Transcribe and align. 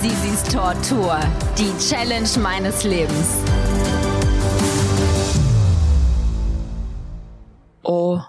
Sisis 0.00 0.44
Tortur. 0.44 1.18
Die 1.58 1.76
Challenge 1.76 2.28
meines 2.40 2.84
Lebens. 2.84 3.38
Oh 7.82 8.20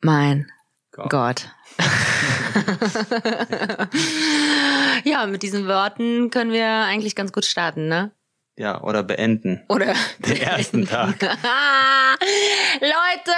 mein 0.00 0.50
Gott. 0.90 1.10
Gott. 1.10 1.50
ja, 5.04 5.26
mit 5.26 5.42
diesen 5.42 5.68
Worten 5.68 6.30
können 6.30 6.52
wir 6.52 6.66
eigentlich 6.66 7.14
ganz 7.14 7.30
gut 7.30 7.44
starten, 7.44 7.88
ne? 7.88 8.12
Ja, 8.56 8.82
oder 8.82 9.02
beenden. 9.02 9.62
Oder 9.68 9.94
den 10.18 10.40
ersten 10.40 10.86
Tag. 10.86 11.20
Leute, 12.80 13.34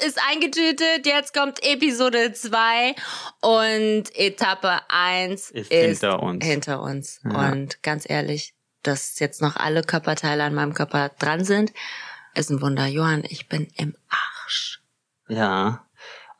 ist 0.00 0.18
eingetütet, 0.28 1.06
jetzt 1.06 1.34
kommt 1.34 1.62
Episode 1.62 2.32
2 2.32 2.94
und 3.40 4.04
Etappe 4.14 4.80
1 4.88 5.50
ist, 5.50 5.70
ist 5.70 6.00
hinter 6.00 6.22
uns. 6.22 6.44
Hinter 6.44 6.82
uns. 6.82 7.20
Ja. 7.24 7.50
Und 7.50 7.82
ganz 7.82 8.08
ehrlich, 8.08 8.54
dass 8.82 9.18
jetzt 9.18 9.42
noch 9.42 9.56
alle 9.56 9.82
Körperteile 9.82 10.44
an 10.44 10.54
meinem 10.54 10.74
Körper 10.74 11.10
dran 11.18 11.44
sind, 11.44 11.72
ist 12.34 12.50
ein 12.50 12.60
Wunder. 12.60 12.86
Johann, 12.86 13.24
ich 13.28 13.48
bin 13.48 13.68
im 13.76 13.94
Arsch. 14.08 14.82
Ja, 15.28 15.86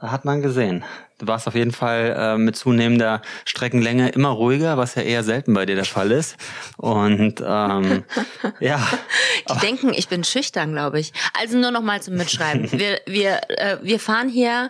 hat 0.01 0.25
man 0.25 0.43
gesehen. 0.43 0.85
Du 1.19 1.27
warst 1.27 1.47
auf 1.47 1.55
jeden 1.55 1.73
Fall 1.73 2.17
äh, 2.19 2.39
mit 2.39 2.57
zunehmender 2.57 3.21
Streckenlänge 3.45 4.09
immer 4.09 4.31
ruhiger, 4.31 4.79
was 4.79 4.95
ja 4.95 5.03
eher 5.03 5.23
selten 5.23 5.53
bei 5.53 5.67
dir 5.67 5.77
der 5.77 5.85
Fall 5.85 6.11
ist. 6.13 6.37
Und 6.79 7.43
ähm, 7.47 8.05
ja. 8.61 8.81
Die 9.51 9.59
denken, 9.59 9.93
ich 9.95 10.09
bin 10.09 10.25
schüchtern, 10.25 10.73
glaube 10.73 10.99
ich. 10.99 11.13
Also 11.39 11.59
nur 11.59 11.71
noch 11.71 11.83
mal 11.83 12.01
zum 12.01 12.17
Mitschreiben. 12.17 12.71
Wir, 12.81 13.01
wir, 13.07 13.41
äh, 13.49 13.77
wir 13.83 14.01
fahren 14.01 14.29
hier 14.29 14.69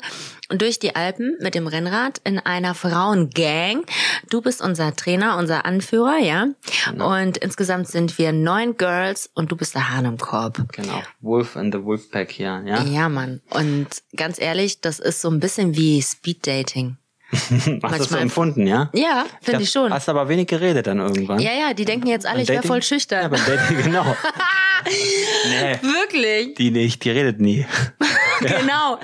durch 0.50 0.78
die 0.78 0.96
Alpen 0.96 1.36
mit 1.40 1.54
dem 1.54 1.66
Rennrad 1.66 2.20
in 2.24 2.38
einer 2.38 2.74
Frauengang. 2.74 3.84
Du 4.28 4.40
bist 4.42 4.60
unser 4.60 4.94
Trainer, 4.94 5.36
unser 5.36 5.64
Anführer, 5.64 6.18
ja. 6.18 6.48
Genau. 6.86 7.20
Und 7.20 7.36
insgesamt 7.38 7.88
sind 7.88 8.18
wir 8.18 8.32
neun 8.32 8.76
Girls 8.76 9.30
und 9.34 9.52
du 9.52 9.56
bist 9.56 9.74
der 9.74 9.90
Hahn 9.90 10.04
im 10.04 10.18
Korb. 10.18 10.62
Genau. 10.72 11.02
Wolf 11.20 11.56
and 11.56 11.74
the 11.74 11.82
Wolfpack 11.82 12.30
hier, 12.30 12.62
ja. 12.66 12.82
Ja, 12.84 13.08
Mann. 13.08 13.40
Und 13.50 13.88
ganz 14.16 14.40
ehrlich, 14.40 14.80
das 14.80 14.98
ist 14.98 15.20
so 15.20 15.30
ein 15.30 15.40
bisschen 15.40 15.76
wie 15.76 16.02
Speed 16.02 16.46
Dating. 16.46 16.96
Hast 17.32 17.50
du 17.50 17.78
das 17.80 18.08
so 18.08 18.16
empfunden, 18.16 18.66
ja? 18.66 18.90
Ja, 18.92 19.24
finde 19.40 19.62
ich 19.62 19.70
schon. 19.70 19.92
Hast 19.92 20.08
aber 20.08 20.28
wenig 20.28 20.48
geredet 20.48 20.88
dann 20.88 20.98
irgendwann. 20.98 21.38
Ja, 21.38 21.52
ja, 21.52 21.74
die 21.74 21.84
denken 21.84 22.08
jetzt 22.08 22.26
alle, 22.26 22.42
ich 22.42 22.48
wäre 22.48 22.66
voll 22.66 22.82
schüchtern. 22.82 23.22
Ja, 23.22 23.28
beim 23.28 23.44
Dating, 23.46 23.82
genau. 23.84 24.04
nee. 25.48 25.78
Wirklich? 25.80 26.54
Die 26.56 26.72
nicht, 26.72 27.04
die 27.04 27.10
redet 27.10 27.40
nie. 27.40 27.66
genau, 28.60 28.98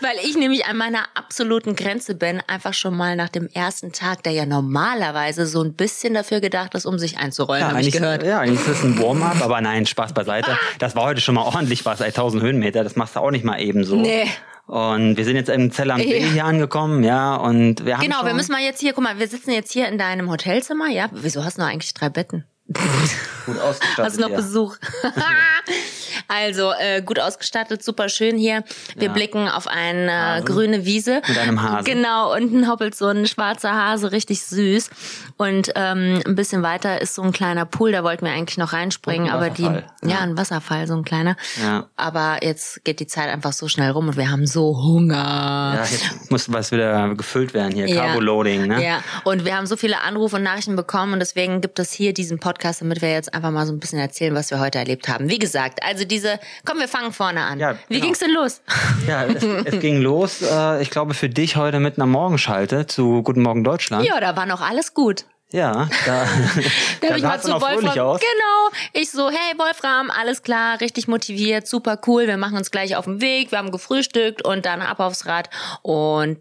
weil 0.00 0.16
ich 0.24 0.36
nämlich 0.36 0.66
an 0.66 0.76
meiner 0.76 1.04
absoluten 1.14 1.76
Grenze 1.76 2.14
bin, 2.14 2.42
einfach 2.46 2.74
schon 2.74 2.96
mal 2.96 3.16
nach 3.16 3.28
dem 3.28 3.48
ersten 3.48 3.92
Tag, 3.92 4.22
der 4.22 4.32
ja 4.32 4.46
normalerweise 4.46 5.46
so 5.46 5.62
ein 5.62 5.74
bisschen 5.74 6.14
dafür 6.14 6.40
gedacht 6.40 6.74
ist, 6.74 6.86
um 6.86 6.98
sich 6.98 7.18
einzurollen, 7.18 7.62
ja, 7.62 7.70
habe 7.70 7.80
ich 7.80 7.92
gehört. 7.92 8.22
Ja, 8.22 8.40
eigentlich 8.40 8.60
ist 8.60 8.68
das 8.68 8.82
ein 8.82 8.98
Warm-up, 8.98 9.42
aber 9.42 9.60
nein, 9.60 9.86
Spaß 9.86 10.12
beiseite. 10.12 10.58
Das 10.78 10.96
war 10.96 11.04
heute 11.04 11.20
schon 11.20 11.34
mal 11.34 11.42
ordentlich 11.42 11.84
was, 11.84 12.00
1000 12.00 12.42
Höhenmeter, 12.42 12.84
das 12.84 12.96
machst 12.96 13.16
du 13.16 13.20
auch 13.20 13.30
nicht 13.30 13.44
mal 13.44 13.60
eben 13.60 13.84
so. 13.84 13.96
Nee. 13.96 14.26
Und 14.66 15.16
wir 15.16 15.24
sind 15.24 15.34
jetzt 15.34 15.48
im 15.48 15.72
Zell 15.72 15.90
am 15.90 16.00
See 16.00 16.22
hier 16.28 16.44
angekommen, 16.44 17.02
ja, 17.02 17.34
und 17.34 17.84
wir 17.84 17.96
haben 17.96 18.04
Genau, 18.04 18.24
wir 18.24 18.34
müssen 18.34 18.52
mal 18.52 18.60
jetzt 18.62 18.80
hier, 18.80 18.92
guck 18.92 19.02
mal, 19.02 19.18
wir 19.18 19.26
sitzen 19.26 19.50
jetzt 19.50 19.72
hier 19.72 19.88
in 19.88 19.98
deinem 19.98 20.30
Hotelzimmer, 20.30 20.88
ja. 20.88 21.08
Wieso 21.10 21.44
hast 21.44 21.58
du 21.58 21.62
eigentlich 21.62 21.92
drei 21.92 22.08
Betten? 22.08 22.44
Gut 23.46 23.58
ausgestattet. 23.58 24.04
Hast 24.04 24.16
du 24.16 24.20
noch 24.20 24.30
ja. 24.30 24.36
Besuch? 24.36 24.76
Also 26.28 26.72
äh, 26.78 27.02
gut 27.02 27.18
ausgestattet, 27.18 27.82
super 27.82 28.08
schön 28.08 28.36
hier. 28.36 28.64
Wir 28.96 29.08
ja. 29.08 29.12
blicken 29.12 29.48
auf 29.48 29.66
eine 29.66 30.38
äh, 30.38 30.42
grüne 30.42 30.84
Wiese. 30.84 31.22
Mit 31.26 31.38
einem 31.38 31.62
Hase. 31.62 31.84
Genau, 31.84 32.34
unten 32.34 32.68
hoppelt 32.68 32.94
so 32.94 33.06
ein 33.06 33.26
schwarzer 33.26 33.74
Hase, 33.74 34.12
richtig 34.12 34.42
süß. 34.42 34.90
Und 35.36 35.72
ähm, 35.74 36.20
ein 36.26 36.34
bisschen 36.34 36.62
weiter 36.62 37.00
ist 37.00 37.14
so 37.14 37.22
ein 37.22 37.32
kleiner 37.32 37.64
Pool, 37.64 37.92
da 37.92 38.04
wollten 38.04 38.24
wir 38.24 38.32
eigentlich 38.32 38.58
noch 38.58 38.72
reinspringen, 38.72 39.30
aber 39.30 39.50
die 39.50 39.62
ja. 39.62 39.82
ja. 40.02 40.18
ein 40.20 40.36
Wasserfall, 40.36 40.86
so 40.86 40.94
ein 40.94 41.04
kleiner. 41.04 41.36
Ja. 41.62 41.86
Aber 41.96 42.38
jetzt 42.42 42.84
geht 42.84 43.00
die 43.00 43.06
Zeit 43.06 43.28
einfach 43.28 43.52
so 43.52 43.68
schnell 43.68 43.90
rum 43.90 44.08
und 44.08 44.16
wir 44.16 44.30
haben 44.30 44.46
so 44.46 44.76
Hunger. 44.82 45.74
Ja, 45.76 45.82
jetzt 45.82 46.30
muss 46.30 46.52
was 46.52 46.72
wieder 46.72 47.14
gefüllt 47.14 47.54
werden 47.54 47.72
hier, 47.72 47.88
ja. 47.88 48.06
Carbo-Loading, 48.06 48.66
ne? 48.66 48.84
Ja, 48.84 49.02
und 49.24 49.44
wir 49.44 49.56
haben 49.56 49.66
so 49.66 49.76
viele 49.76 50.00
Anrufe 50.02 50.36
und 50.36 50.42
Nachrichten 50.42 50.76
bekommen 50.76 51.14
und 51.14 51.20
deswegen 51.20 51.60
gibt 51.60 51.78
es 51.78 51.92
hier 51.92 52.12
diesen 52.12 52.38
Podcast, 52.38 52.80
damit 52.80 53.02
wir 53.02 53.10
jetzt 53.10 53.32
einfach 53.32 53.50
mal 53.50 53.66
so 53.66 53.72
ein 53.72 53.78
bisschen 53.78 53.98
erzählen, 53.98 54.34
was 54.34 54.50
wir 54.50 54.60
heute 54.60 54.78
erlebt 54.78 55.08
haben. 55.08 55.28
Wie 55.28 55.38
gesagt, 55.38 55.82
also 55.82 56.04
diese 56.10 56.38
komm, 56.64 56.78
wir 56.78 56.88
fangen 56.88 57.12
vorne 57.12 57.42
an. 57.42 57.58
Ja, 57.58 57.76
Wie 57.88 57.94
genau. 57.94 58.06
ging's 58.06 58.18
denn 58.18 58.32
los? 58.32 58.60
Ja, 59.06 59.24
es, 59.24 59.42
es 59.42 59.80
ging 59.80 60.00
los, 60.00 60.42
äh, 60.42 60.82
ich 60.82 60.90
glaube, 60.90 61.14
für 61.14 61.28
dich 61.28 61.56
heute 61.56 61.80
mit 61.80 61.96
einer 61.96 62.06
Morgenschalte 62.06 62.86
zu 62.86 63.22
Guten 63.22 63.42
Morgen 63.42 63.64
Deutschland. 63.64 64.04
Ja, 64.04 64.20
da 64.20 64.36
war 64.36 64.46
noch 64.46 64.60
alles 64.60 64.94
gut. 64.94 65.24
Ja, 65.52 65.88
da, 66.06 66.26
da 67.00 67.08
habe 67.08 67.18
ich 67.18 67.24
mal 67.24 67.40
zu 67.40 67.52
Wolfram. 67.52 67.98
Aus. 67.98 68.20
Genau. 68.20 68.80
Ich 68.92 69.10
so, 69.10 69.30
hey 69.30 69.58
Wolfram, 69.58 70.10
alles 70.10 70.42
klar, 70.42 70.80
richtig 70.80 71.08
motiviert, 71.08 71.66
super 71.66 71.98
cool. 72.06 72.26
Wir 72.26 72.36
machen 72.36 72.56
uns 72.56 72.70
gleich 72.70 72.94
auf 72.94 73.06
den 73.06 73.20
Weg. 73.20 73.50
Wir 73.50 73.58
haben 73.58 73.72
gefrühstückt 73.72 74.44
und 74.44 74.64
dann 74.64 74.80
ab 74.80 75.00
aufs 75.00 75.26
Rad 75.26 75.50
und 75.82 76.38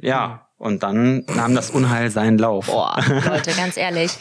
ja, 0.00 0.43
und 0.56 0.82
dann 0.84 1.24
nahm 1.34 1.54
das 1.54 1.70
Unheil 1.70 2.10
seinen 2.10 2.38
Lauf. 2.38 2.66
Boah, 2.66 2.96
Leute, 3.26 3.52
ganz 3.52 3.76
ehrlich. 3.76 4.12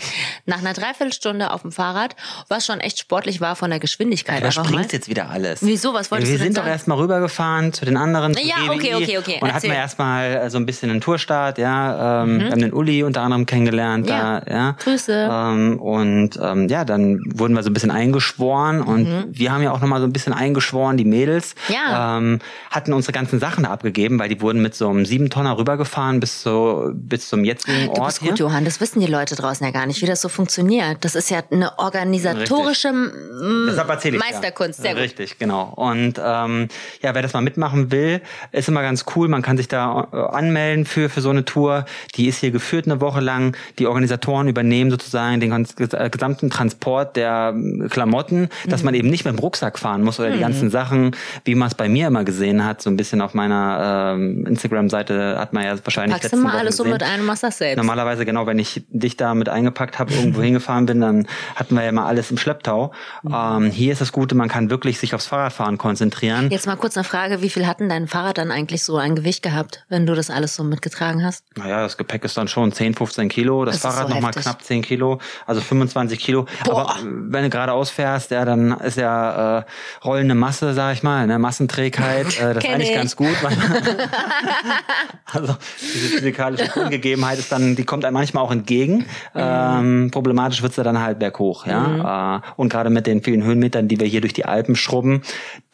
Nach 0.46 0.60
einer 0.60 0.74
Dreiviertelstunde 0.74 1.52
auf 1.52 1.62
dem 1.62 1.72
Fahrrad, 1.72 2.16
was 2.50 2.66
schon 2.66 2.80
echt 2.80 2.98
sportlich 2.98 3.40
war 3.40 3.56
von 3.56 3.70
der 3.70 3.80
Geschwindigkeit. 3.80 4.44
Da 4.44 4.52
springt 4.52 4.94
jetzt 4.94 5.08
wieder 5.08 5.30
alles. 5.30 5.60
Wieso? 5.62 5.94
Was 5.94 6.10
wolltest 6.10 6.32
Wir 6.32 6.40
du 6.40 6.44
sind 6.44 6.56
sagen? 6.56 6.66
doch 6.66 6.72
erstmal 6.72 6.98
rübergefahren 6.98 7.72
zu 7.72 7.86
den 7.86 7.98
anderen. 7.98 8.34
Ja, 8.34 8.56
GWI, 8.66 8.70
okay, 8.70 8.96
okay, 8.96 9.18
okay. 9.20 9.38
Und 9.42 9.54
hatten 9.54 9.68
wir 9.68 9.76
erstmal 9.76 10.36
äh, 10.36 10.50
so 10.50 10.58
ein 10.58 10.66
bisschen 10.66 10.90
einen 10.90 11.02
Tourstart, 11.02 11.60
ja. 11.60 12.24
Ähm, 12.24 12.34
mhm. 12.34 12.40
Wir 12.40 12.52
haben 12.52 12.62
den 12.62 12.74
Uli 12.74 13.04
unter 13.04 13.22
anderem 13.22 13.46
kennengelernt. 13.46 14.10
Ja. 14.10 14.40
Da, 14.40 14.52
ja. 14.52 14.72
Grüße. 14.84 15.30
Ähm, 15.32 15.80
und 15.80 16.40
ähm, 16.42 16.68
ja, 16.68 16.84
dann 16.84 17.22
wurden 17.28 17.54
wir 17.54 17.62
so 17.62 17.70
ein 17.70 17.74
bisschen 17.74 17.92
eingeschworen 17.92 18.82
und 18.82 19.08
mhm. 19.08 19.26
wir 19.30 19.52
haben 19.52 19.62
ja 19.62 19.72
auch 19.72 19.80
nochmal 19.80 20.00
so 20.02 20.08
ein 20.08 20.14
bisschen 20.14 20.34
eingeschworen, 20.34 20.98
die 20.98 21.06
Mädels. 21.06 21.54
Ja. 21.68 22.18
Ähm, 22.18 22.40
hatten 22.72 22.92
unsere 22.92 23.14
ganzen 23.14 23.40
Sachen 23.40 23.66
abgegeben, 23.66 24.18
weil 24.18 24.30
die 24.30 24.42
wurden 24.42 24.62
mit 24.64 24.74
so 24.74 24.90
einem 24.90 25.06
Siebentonner 25.06 25.58
rübergefahren 25.58 26.23
bis 26.24 26.42
so 26.42 26.90
bis 26.94 27.28
zum 27.28 27.44
jetzigen 27.44 27.90
Ort. 27.90 27.98
Du 27.98 28.06
bist 28.06 28.20
gut, 28.22 28.30
hier. 28.30 28.38
Johann, 28.38 28.64
das 28.64 28.80
wissen 28.80 29.02
die 29.02 29.08
Leute 29.08 29.36
draußen 29.36 29.66
ja 29.66 29.74
gar 29.74 29.86
nicht, 29.86 30.02
wie 30.02 30.06
das 30.06 30.22
so 30.22 30.30
funktioniert. 30.30 31.04
Das 31.04 31.16
ist 31.16 31.30
ja 31.30 31.42
eine 31.52 31.78
organisatorische 31.80 32.94
Richtig. 32.94 34.18
Meisterkunst. 34.18 34.82
Sehr 34.82 34.94
gut. 34.94 35.02
Richtig, 35.02 35.38
genau. 35.38 35.74
Und 35.76 36.22
ähm, 36.24 36.70
ja, 37.02 37.14
wer 37.14 37.22
das 37.22 37.34
mal 37.34 37.42
mitmachen 37.42 37.92
will, 37.92 38.22
ist 38.54 38.70
immer 38.70 38.82
ganz 38.82 39.04
cool. 39.16 39.28
Man 39.28 39.42
kann 39.42 39.58
sich 39.58 39.68
da 39.68 40.08
äh, 40.14 40.16
anmelden 40.16 40.86
für, 40.86 41.10
für 41.10 41.20
so 41.20 41.30
eine 41.30 41.44
Tour. 41.44 41.84
Die 42.16 42.30
ist 42.30 42.38
hier 42.38 42.52
geführt 42.52 42.86
eine 42.86 43.02
Woche 43.02 43.20
lang. 43.20 43.58
Die 43.80 43.88
Organisatoren 43.88 44.48
übernehmen 44.48 44.92
sozusagen 44.92 45.42
den 45.42 45.52
äh, 45.52 46.10
gesamten 46.10 46.50
Transport 46.50 47.18
der 47.18 47.52
ähm, 47.54 47.90
Klamotten, 47.90 48.48
dass 48.66 48.82
mhm. 48.82 48.86
man 48.86 48.94
eben 48.94 49.10
nicht 49.10 49.26
mit 49.26 49.36
dem 49.36 49.40
Rucksack 49.40 49.78
fahren 49.78 50.04
muss 50.04 50.22
oder 50.22 50.30
mhm. 50.30 50.34
die 50.36 50.40
ganzen 50.40 50.70
Sachen, 50.70 51.18
wie 51.44 51.56
man 51.56 51.68
es 51.68 51.76
bei 51.76 51.90
mir 51.90 52.08
immer 52.08 52.24
gesehen 52.24 52.64
hat. 52.64 52.82
So 52.82 52.90
ein 52.90 52.96
bisschen 52.96 53.20
auf 53.20 53.34
meiner 53.34 54.14
ähm, 54.16 54.46
Instagram-Seite 54.46 55.38
hat 55.38 55.52
man 55.52 55.66
ja 55.66 55.76
wahrscheinlich 55.84 56.13
Packst 56.14 56.32
letzten 56.32 56.48
Woche 56.48 56.58
alles 56.58 56.78
gesehen. 56.78 56.92
mit 56.92 57.04
ein 57.04 57.26
machst 57.26 57.44
das 57.44 57.58
selbst. 57.58 57.78
Normalerweise, 57.78 58.26
genau, 58.26 58.46
wenn 58.46 58.60
ich 58.60 58.84
dich 58.90 59.18
da 59.18 59.34
mit 59.34 59.50
eingepackt 59.50 60.00
habe, 60.00 60.14
irgendwo 60.14 60.42
hingefahren 60.44 60.86
bin, 60.86 61.02
dann 61.02 61.28
hatten 61.56 61.76
wir 61.76 61.84
ja 61.84 61.92
mal 61.92 62.06
alles 62.06 62.32
im 62.32 62.38
Schlepptau. 62.38 62.94
Mhm. 63.24 63.34
Ähm, 63.34 63.72
hier 63.72 63.92
ist 63.92 64.02
das 64.02 64.12
Gute, 64.12 64.36
man 64.36 64.50
kann 64.50 64.70
wirklich 64.70 65.00
sich 65.00 65.16
aufs 65.16 65.28
Fahrradfahren 65.28 65.78
konzentrieren. 65.78 66.50
Jetzt 66.50 66.68
mal 66.68 66.76
kurz 66.76 66.98
eine 66.98 67.04
Frage, 67.04 67.42
wie 67.42 67.50
viel 67.50 67.68
hatten 67.68 67.90
dein 67.90 68.08
Fahrrad 68.08 68.38
dann 68.38 68.52
eigentlich 68.52 68.84
so 68.84 68.98
ein 68.98 69.16
Gewicht 69.16 69.44
gehabt, 69.44 69.86
wenn 69.90 70.06
du 70.06 70.16
das 70.16 70.30
alles 70.30 70.56
so 70.56 70.64
mitgetragen 70.64 71.24
hast? 71.24 71.46
Naja, 71.56 71.82
das 71.82 71.98
Gepäck 71.98 72.24
ist 72.24 72.38
dann 72.38 72.48
schon 72.48 72.72
10, 72.72 72.96
15 72.96 73.30
Kilo, 73.30 73.66
das, 73.66 73.82
das 73.82 73.94
Fahrrad 73.94 74.10
so 74.10 74.14
nochmal 74.16 74.32
knapp 74.32 74.64
10 74.64 74.82
Kilo, 74.82 75.20
also 75.46 75.62
25 75.62 76.20
Kilo. 76.20 76.46
Boah. 76.66 76.90
Aber 76.92 77.00
wenn 77.04 77.44
du 77.44 77.50
geradeaus 77.50 77.90
fährst, 77.90 78.32
ja, 78.32 78.46
dann 78.46 78.72
ist 78.80 78.98
ja 78.98 79.60
äh, 79.60 79.64
rollende 80.04 80.36
Masse, 80.36 80.74
sag 80.74 80.94
ich 80.94 81.04
mal, 81.04 81.28
ne? 81.28 81.40
Massenträgheit, 81.40 82.40
äh, 82.40 82.54
das 82.54 82.64
ist 82.64 82.70
eigentlich 82.70 82.90
ich. 82.90 82.96
ganz 82.96 83.16
gut. 83.16 83.36
also 85.26 85.56
diese 86.04 86.18
physikalische 86.18 86.72
Ungegebenheit 86.80 87.40
ist 87.40 87.52
dann, 87.52 87.76
die 87.76 87.84
kommt 87.84 88.06
einem 88.06 88.14
manchmal 88.14 88.44
auch 88.44 88.52
entgegen. 88.52 88.98
Mhm. 88.98 89.06
Ähm, 89.36 90.10
problematisch 90.12 90.62
wird's 90.62 90.76
ja 90.76 90.84
dann 90.84 91.00
halt 91.00 91.20
berghoch, 91.20 91.66
ja. 91.66 91.80
Mhm. 91.80 92.44
Äh, 92.44 92.48
und 92.58 92.70
gerade 92.70 92.90
mit 92.90 93.08
den 93.08 93.24
vielen 93.24 93.44
Höhenmetern, 93.44 93.88
die 93.88 94.00
wir 94.00 94.08
hier 94.08 94.22
durch 94.22 94.34
die 94.34 94.46
Alpen 94.46 94.76
schrubben, 94.76 95.22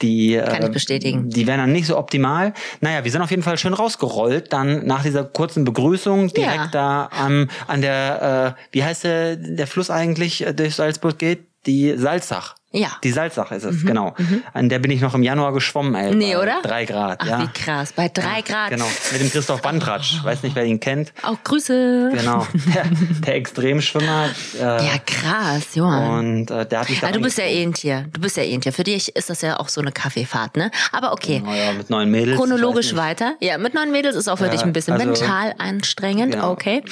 die, 0.02 0.38
Kann 0.38 0.62
ich 0.62 0.70
äh, 0.70 0.72
bestätigen. 0.72 1.30
die 1.30 1.48
wären 1.48 1.60
dann 1.60 1.72
nicht 1.72 1.88
so 1.88 1.98
optimal. 1.98 2.54
Naja, 2.82 3.04
wir 3.04 3.12
sind 3.12 3.22
auf 3.22 3.32
jeden 3.32 3.44
Fall 3.44 3.58
schön 3.58 3.74
rausgerollt, 3.74 4.54
dann 4.54 4.86
nach 4.86 5.04
dieser 5.04 5.24
kurzen 5.24 5.66
Begrüßung 5.66 6.30
direkt 6.30 6.56
ja. 6.56 6.70
da 6.72 7.10
am, 7.12 7.50
an 7.68 7.82
der, 7.82 8.56
äh, 8.58 8.62
wie 8.72 8.84
heißt 8.84 9.04
der, 9.04 9.36
der 9.36 9.68
Fluss 9.68 9.90
eigentlich, 9.90 10.46
äh, 10.46 10.54
durch 10.54 10.76
Salzburg 10.76 11.18
geht? 11.18 11.46
Die 11.66 11.98
Salzach. 11.98 12.56
Ja. 12.72 12.90
Die 13.04 13.12
Salzach 13.12 13.52
ist 13.52 13.64
es, 13.64 13.84
genau. 13.84 14.14
An 14.54 14.70
der 14.70 14.78
bin 14.78 14.92
ich 14.92 15.02
noch 15.02 15.16
im 15.16 15.24
Januar 15.24 15.54
geschwommen, 15.54 15.96
ey. 15.96 16.14
Nee, 16.14 16.36
oder? 16.36 16.60
Drei 16.62 16.86
Grad, 16.86 17.18
Ach, 17.22 17.28
ja. 17.28 17.42
wie 17.42 17.48
krass. 17.48 17.94
Bei 17.94 18.10
drei 18.10 18.42
Grad. 18.44 18.70
Genau, 18.70 18.86
mit 19.12 19.22
dem 19.22 19.32
Christoph 19.32 19.62
Bandratsch. 19.64 20.24
Weiß 20.24 20.44
nicht, 20.44 20.56
wer 20.56 20.66
ihn 20.66 20.80
kennt. 20.80 21.12
Auch 21.24 21.38
Grüße. 21.44 22.12
Genau, 22.14 22.46
der, 22.76 22.86
der 23.26 23.36
Extremschwimmer. 23.36 24.30
Äh, 24.56 24.62
Ja, 24.62 24.98
krass, 25.04 25.74
Johann. 25.74 26.20
Und 26.20 26.52
äh, 26.52 26.66
der 26.68 26.82
hat 26.82 26.90
mich 26.90 27.00
da 27.00 27.08
Ja, 27.08 27.14
du 27.14 27.22
bist 27.22 27.40
ja 27.40 27.46
eh 27.46 27.64
ein 27.64 27.74
Tier. 27.74 28.06
Du 28.14 28.22
bist 28.22 28.38
ja 28.38 28.44
eh 28.44 28.54
ein 28.54 28.62
Tier. 28.62 28.72
Für 28.74 28.84
dich 28.84 29.16
ist 29.16 29.32
das 29.32 29.42
ja 29.42 29.60
auch 29.60 29.68
so 29.70 29.82
eine 29.82 29.92
Kaffeefahrt, 29.92 30.56
ne? 30.56 30.70
Aber 30.92 31.12
okay. 31.14 31.42
Naja, 31.44 31.74
mit 31.74 31.90
neuen 31.90 32.12
Mädels. 32.12 32.38
Chronologisch 32.38 32.96
weiter. 32.96 33.34
Ja, 33.40 33.58
mit 33.58 33.74
neun 33.74 33.92
Mädels 33.92 34.16
ist 34.16 34.28
auch 34.28 34.38
für 34.38 34.46
Ja, 34.46 34.52
dich 34.52 34.62
ein 34.62 34.74
bisschen 34.74 34.94
also- 34.94 35.06
mental 35.08 35.56
anstrengend, 35.58 36.34
Genau. 36.34 36.52
okay. 36.52 36.84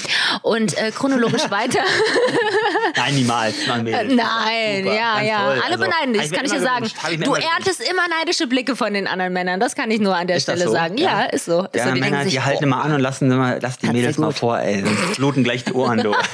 Und 0.42 0.76
äh, 0.78 0.90
chronologisch 0.90 1.52
weiter. 1.52 1.82
Nein, 2.96 3.14
niemals. 3.16 3.56
Neun 3.68 3.84
Mädels. 3.84 4.14
Nein, 4.16 4.84
Super, 4.84 4.96
ja, 4.96 5.22
ja. 5.22 5.38
toll. 5.46 5.62
Alle 5.68 5.76
Also, 5.76 5.86
beneiden 5.86 6.14
dich, 6.14 6.22
das 6.24 6.32
kann 6.32 6.46
ich 6.46 6.52
dir 6.52 6.62
sagen. 6.62 6.90
Du 7.24 7.34
erntest 7.34 7.82
immer 7.82 8.08
neidische 8.08 8.48
Blicke 8.48 8.76
von 8.76 8.94
den 8.94 9.08
anderen 9.08 9.34
Männern. 9.34 9.60
Das 9.60 9.76
kann 9.76 9.92
ich 9.92 10.00
nur 10.00 10.16
an 10.16 10.28
der 10.28 10.40
Stelle 10.40 10.66
so? 10.66 10.72
sagen. 10.72 10.98
Ja, 10.98 11.24
ist 11.26 11.46
so. 11.46 11.64
Ist 11.72 11.76
Ja, 11.76 11.90
so. 11.90 11.94
Die 11.94 12.00
Männer, 12.00 12.18
denken 12.18 12.30
die 12.30 12.36
sich, 12.36 12.46
halten 12.46 12.64
oh, 12.64 12.68
immer 12.68 12.84
an 12.84 12.94
und 12.94 13.02
lassen, 13.02 13.32
immer, 13.32 13.60
lass 13.60 13.78
die 13.78 13.88
Mädels 13.88 14.18
ja 14.18 14.22
mal 14.22 14.32
vor, 14.32 14.60
ey. 14.60 14.84
Sonst 14.84 15.18
bluten 15.18 15.44
gleich 15.44 15.66
die 15.66 15.74
Ohren 15.74 16.04
durch. 16.04 16.18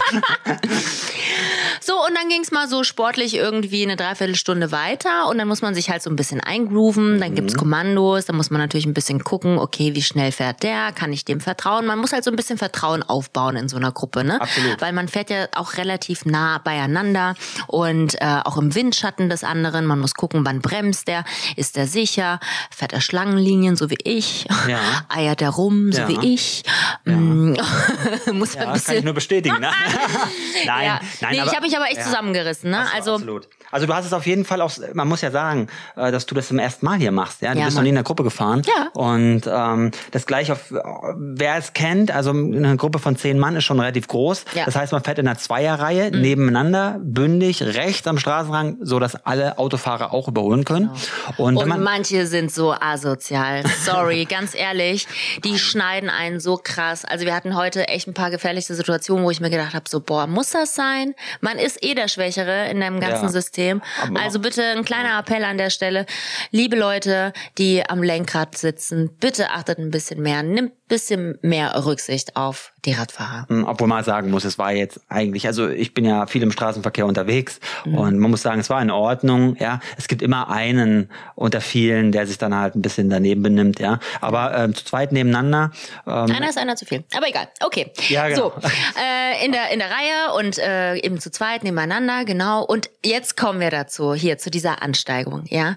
So, 1.86 1.96
und 2.06 2.16
dann 2.16 2.30
ging's 2.30 2.52
mal 2.52 2.68
so 2.70 2.84
sportlich 2.84 3.36
irgendwie 3.36 3.84
eine 3.84 3.96
Dreiviertelstunde 3.98 4.72
weiter 4.72 5.28
und 5.28 5.38
dann 5.38 5.48
muss 5.50 5.62
man 5.62 5.76
sich 5.76 5.90
halt 5.90 6.02
so 6.02 6.10
ein 6.10 6.16
bisschen 6.16 6.40
eingrooven, 6.40 7.20
dann 7.20 7.32
Mhm. 7.32 7.36
gibt's 7.36 7.56
Kommandos, 7.58 8.26
dann 8.26 8.38
muss 8.38 8.50
man 8.50 8.62
natürlich 8.62 8.86
ein 8.86 8.94
bisschen 8.94 9.24
gucken, 9.24 9.58
okay, 9.58 9.94
wie 9.94 10.02
schnell 10.02 10.32
fährt 10.32 10.64
der, 10.64 10.92
kann 10.94 11.12
ich 11.12 11.26
dem 11.26 11.42
vertrauen? 11.42 11.86
Man 11.86 12.00
muss 12.00 12.14
halt 12.14 12.24
so 12.24 12.30
ein 12.32 12.38
bisschen 12.38 12.58
Vertrauen 12.58 13.04
aufbauen 13.04 13.58
in 13.58 13.68
so 13.68 13.76
einer 13.76 13.92
Gruppe, 13.92 14.24
ne? 14.24 14.40
Absolut. 14.40 14.80
Weil 14.82 14.94
man 14.94 15.10
fährt 15.10 15.30
ja 15.30 15.48
auch 15.56 15.74
relativ 15.74 16.26
nah 16.26 16.60
beieinander 16.60 17.36
und 17.68 18.16
äh, 18.22 18.40
auch 18.46 18.58
im 18.58 18.74
Windschatten 18.76 19.30
des 19.30 19.44
anderen, 19.44 19.86
man 19.86 20.00
muss 20.00 20.14
gucken, 20.14 20.46
wann 20.46 20.62
bremst 20.62 21.08
der, 21.10 21.26
ist 21.58 21.76
der 21.76 21.88
sicher, 21.88 22.40
fährt 22.72 22.94
er 22.94 23.02
Schlangenlinien, 23.02 23.76
so 23.76 23.90
wie 23.90 23.98
ich, 24.06 24.46
Ja. 24.68 24.80
eiert 25.10 25.42
er 25.42 25.50
rum, 25.50 25.92
so 25.92 26.00
Ja. 26.02 26.08
wie 26.08 26.34
ich, 26.34 26.64
Mm, 27.06 27.56
muss 28.34 28.54
Ja, 28.54 28.62
ein 28.62 28.68
das 28.68 28.68
kann 28.68 28.76
ich 28.76 28.84
bisschen... 28.86 29.04
nur 29.06 29.14
bestätigen. 29.14 29.60
Ne? 29.60 29.70
nein, 30.66 30.86
Ja. 30.86 31.00
nein, 31.22 31.32
nee, 31.34 31.40
aber, 31.42 31.50
ich 31.50 31.56
habe 31.56 31.66
mich 31.66 31.73
aber 31.76 31.86
echt 31.88 31.98
ja. 31.98 32.04
zusammengerissen, 32.04 32.70
ne? 32.72 32.84
So, 32.90 32.96
Also 32.96 33.14
absolut. 33.16 33.48
Also 33.72 33.86
du 33.88 33.94
hast 33.94 34.06
es 34.06 34.14
auf 34.14 34.26
jeden 34.26 34.46
Fall 34.46 34.62
auch, 34.62 34.72
man 34.94 35.08
muss 35.08 35.22
ja 35.22 35.32
sagen, 35.32 35.68
äh, 35.96 36.12
dass 36.12 36.26
du 36.26 36.36
das 36.36 36.48
zum 36.50 36.60
ersten 36.60 36.86
Mal 36.86 36.98
hier 36.98 37.12
machst. 37.12 37.42
Ja, 37.42 37.54
du 37.54 37.60
Ja, 37.60 37.66
bist 37.66 37.76
noch 37.76 37.80
Mann. 37.80 37.84
nie 37.86 37.90
in 37.90 37.96
der 37.96 38.04
Gruppe 38.04 38.24
gefahren. 38.24 38.62
Ja. 38.66 38.90
Und 38.94 39.42
ähm, 39.48 39.92
das 40.12 40.26
gleich 40.26 40.52
auf, 40.52 40.72
wer 41.18 41.58
es 41.58 41.74
kennt, 41.74 42.12
also 42.12 42.32
eine 42.32 42.78
Gruppe 42.78 43.00
von 43.00 43.16
zehn 43.18 43.40
Mann 43.40 43.56
ist 43.56 43.64
schon 43.64 43.80
relativ 43.80 44.08
groß. 44.08 44.46
Ja. 44.54 44.66
Das 44.66 44.76
heißt, 44.76 44.92
man 44.94 45.04
fährt 45.04 45.20
in 45.20 45.28
einer 45.28 45.38
Zweierreihe 45.38 46.12
Mhm. 46.12 46.22
nebeneinander, 46.22 46.98
bündig, 47.02 47.62
rechts 47.64 48.08
am 48.08 48.18
Straßenrang, 48.18 48.78
so 48.82 49.00
dass 49.00 49.16
alle 49.26 49.58
Autofahrer 49.58 50.14
auch 50.14 50.28
überholen 50.28 50.66
können. 50.66 50.90
Und, 51.38 51.56
wenn 51.56 51.64
Und 51.64 51.70
man 51.70 51.84
manche 51.84 52.28
sind 52.28 52.52
so 52.52 52.74
asozial. 52.74 53.64
Sorry, 53.84 54.26
ganz 54.30 54.56
ehrlich. 54.56 55.08
Die 55.44 55.58
schneiden 55.60 56.10
einen 56.10 56.40
so 56.40 56.58
krass. 56.58 57.06
Also 57.06 57.26
wir 57.26 57.36
hatten 57.36 57.56
heute 57.56 57.88
echt 57.88 58.08
ein 58.08 58.14
paar 58.14 58.30
gefährliche 58.32 58.74
Situationen, 58.76 59.26
wo 59.26 59.32
ich 59.32 59.40
mir 59.42 59.50
gedacht 59.50 59.74
habe, 59.74 59.86
so, 59.90 60.00
boah, 60.00 60.28
muss 60.28 60.52
das 60.52 60.76
sein? 60.76 61.14
Man 61.42 61.58
ist 61.64 61.84
eh 61.84 61.94
der 61.96 62.08
Schwächere 62.08 62.70
in 62.70 62.80
dem 62.80 63.00
ganzen 63.00 63.26
Ja. 63.26 63.30
System. 63.30 63.82
Aber- 64.02 64.20
Also 64.22 64.40
bitte 64.40 64.64
ein 64.64 64.86
kleiner 64.86 65.18
Appell 65.20 65.44
an 65.44 65.58
der 65.58 65.70
Stelle. 65.70 66.06
Liebe 66.52 66.76
Leute, 66.76 67.34
die 67.58 67.84
am 67.88 68.04
Lenkrad 68.04 68.58
sitzen, 68.58 69.10
bitte 69.20 69.50
achtet 69.52 69.80
ein 69.80 69.92
bisschen 69.92 70.22
mehr, 70.22 70.44
nimmt 70.44 70.72
ein 70.74 70.88
bisschen 70.88 71.40
mehr 71.42 71.86
Rücksicht 71.86 72.36
auf 72.36 72.72
die 72.86 72.92
Radfahrer. 72.94 73.46
Mm, 73.50 73.64
Obwohl 73.64 73.88
man 73.88 74.04
sagen 74.04 74.30
muss, 74.30 74.44
es 74.46 74.58
war 74.58 74.74
jetzt 74.74 75.00
eigentlich, 75.10 75.48
also 75.48 75.70
ich 75.70 75.94
bin 75.94 76.06
ja 76.06 76.28
viel 76.28 76.44
im 76.44 76.52
Straßenverkehr 76.52 77.06
unterwegs 77.06 77.60
Mhm. 77.86 77.98
und 77.98 78.20
man 78.20 78.30
muss 78.32 78.42
sagen, 78.42 78.60
es 78.60 78.70
war 78.70 78.82
in 78.82 78.92
Ordnung, 78.92 79.56
ja. 79.60 79.80
Es 79.98 80.08
gibt 80.08 80.22
immer 80.22 80.50
einen 80.50 81.10
unter 81.36 81.62
vielen, 81.62 82.12
der 82.12 82.28
sich 82.28 82.38
dann 82.38 82.54
halt 82.54 82.76
ein 82.76 82.82
bisschen 82.82 83.10
daneben 83.10 83.42
benimmt, 83.42 83.80
ja. 83.80 84.00
Aber 84.22 84.54
ähm, 84.56 84.76
zu 84.76 84.84
zweit 84.84 85.12
nebeneinander, 85.14 85.72
ähm, 86.06 86.32
Einer 86.32 86.50
ist 86.50 86.58
einer 86.58 86.76
zu 86.76 86.86
viel. 86.86 87.04
Aber 87.16 87.28
egal. 87.28 87.48
Okay. 87.62 87.92
Ja, 88.10 88.28
genau. 88.28 88.52
So, 88.62 88.70
äh, 89.02 89.46
in, 89.46 89.52
der, 89.54 89.70
in 89.72 89.80
der 89.80 89.90
Reihe 89.90 90.34
und 90.38 90.58
äh, 90.60 90.96
eben 90.98 91.20
zu 91.20 91.32
zweit 91.32 91.53
nebeneinander, 91.62 92.26
genau. 92.26 92.64
Und 92.64 92.90
jetzt 93.06 93.38
kommen 93.38 93.60
wir 93.60 93.70
dazu, 93.70 94.16
hier 94.16 94.40
zu 94.40 94.50
dieser 94.50 94.82
Ansteigung, 94.82 95.44
ja. 95.50 95.76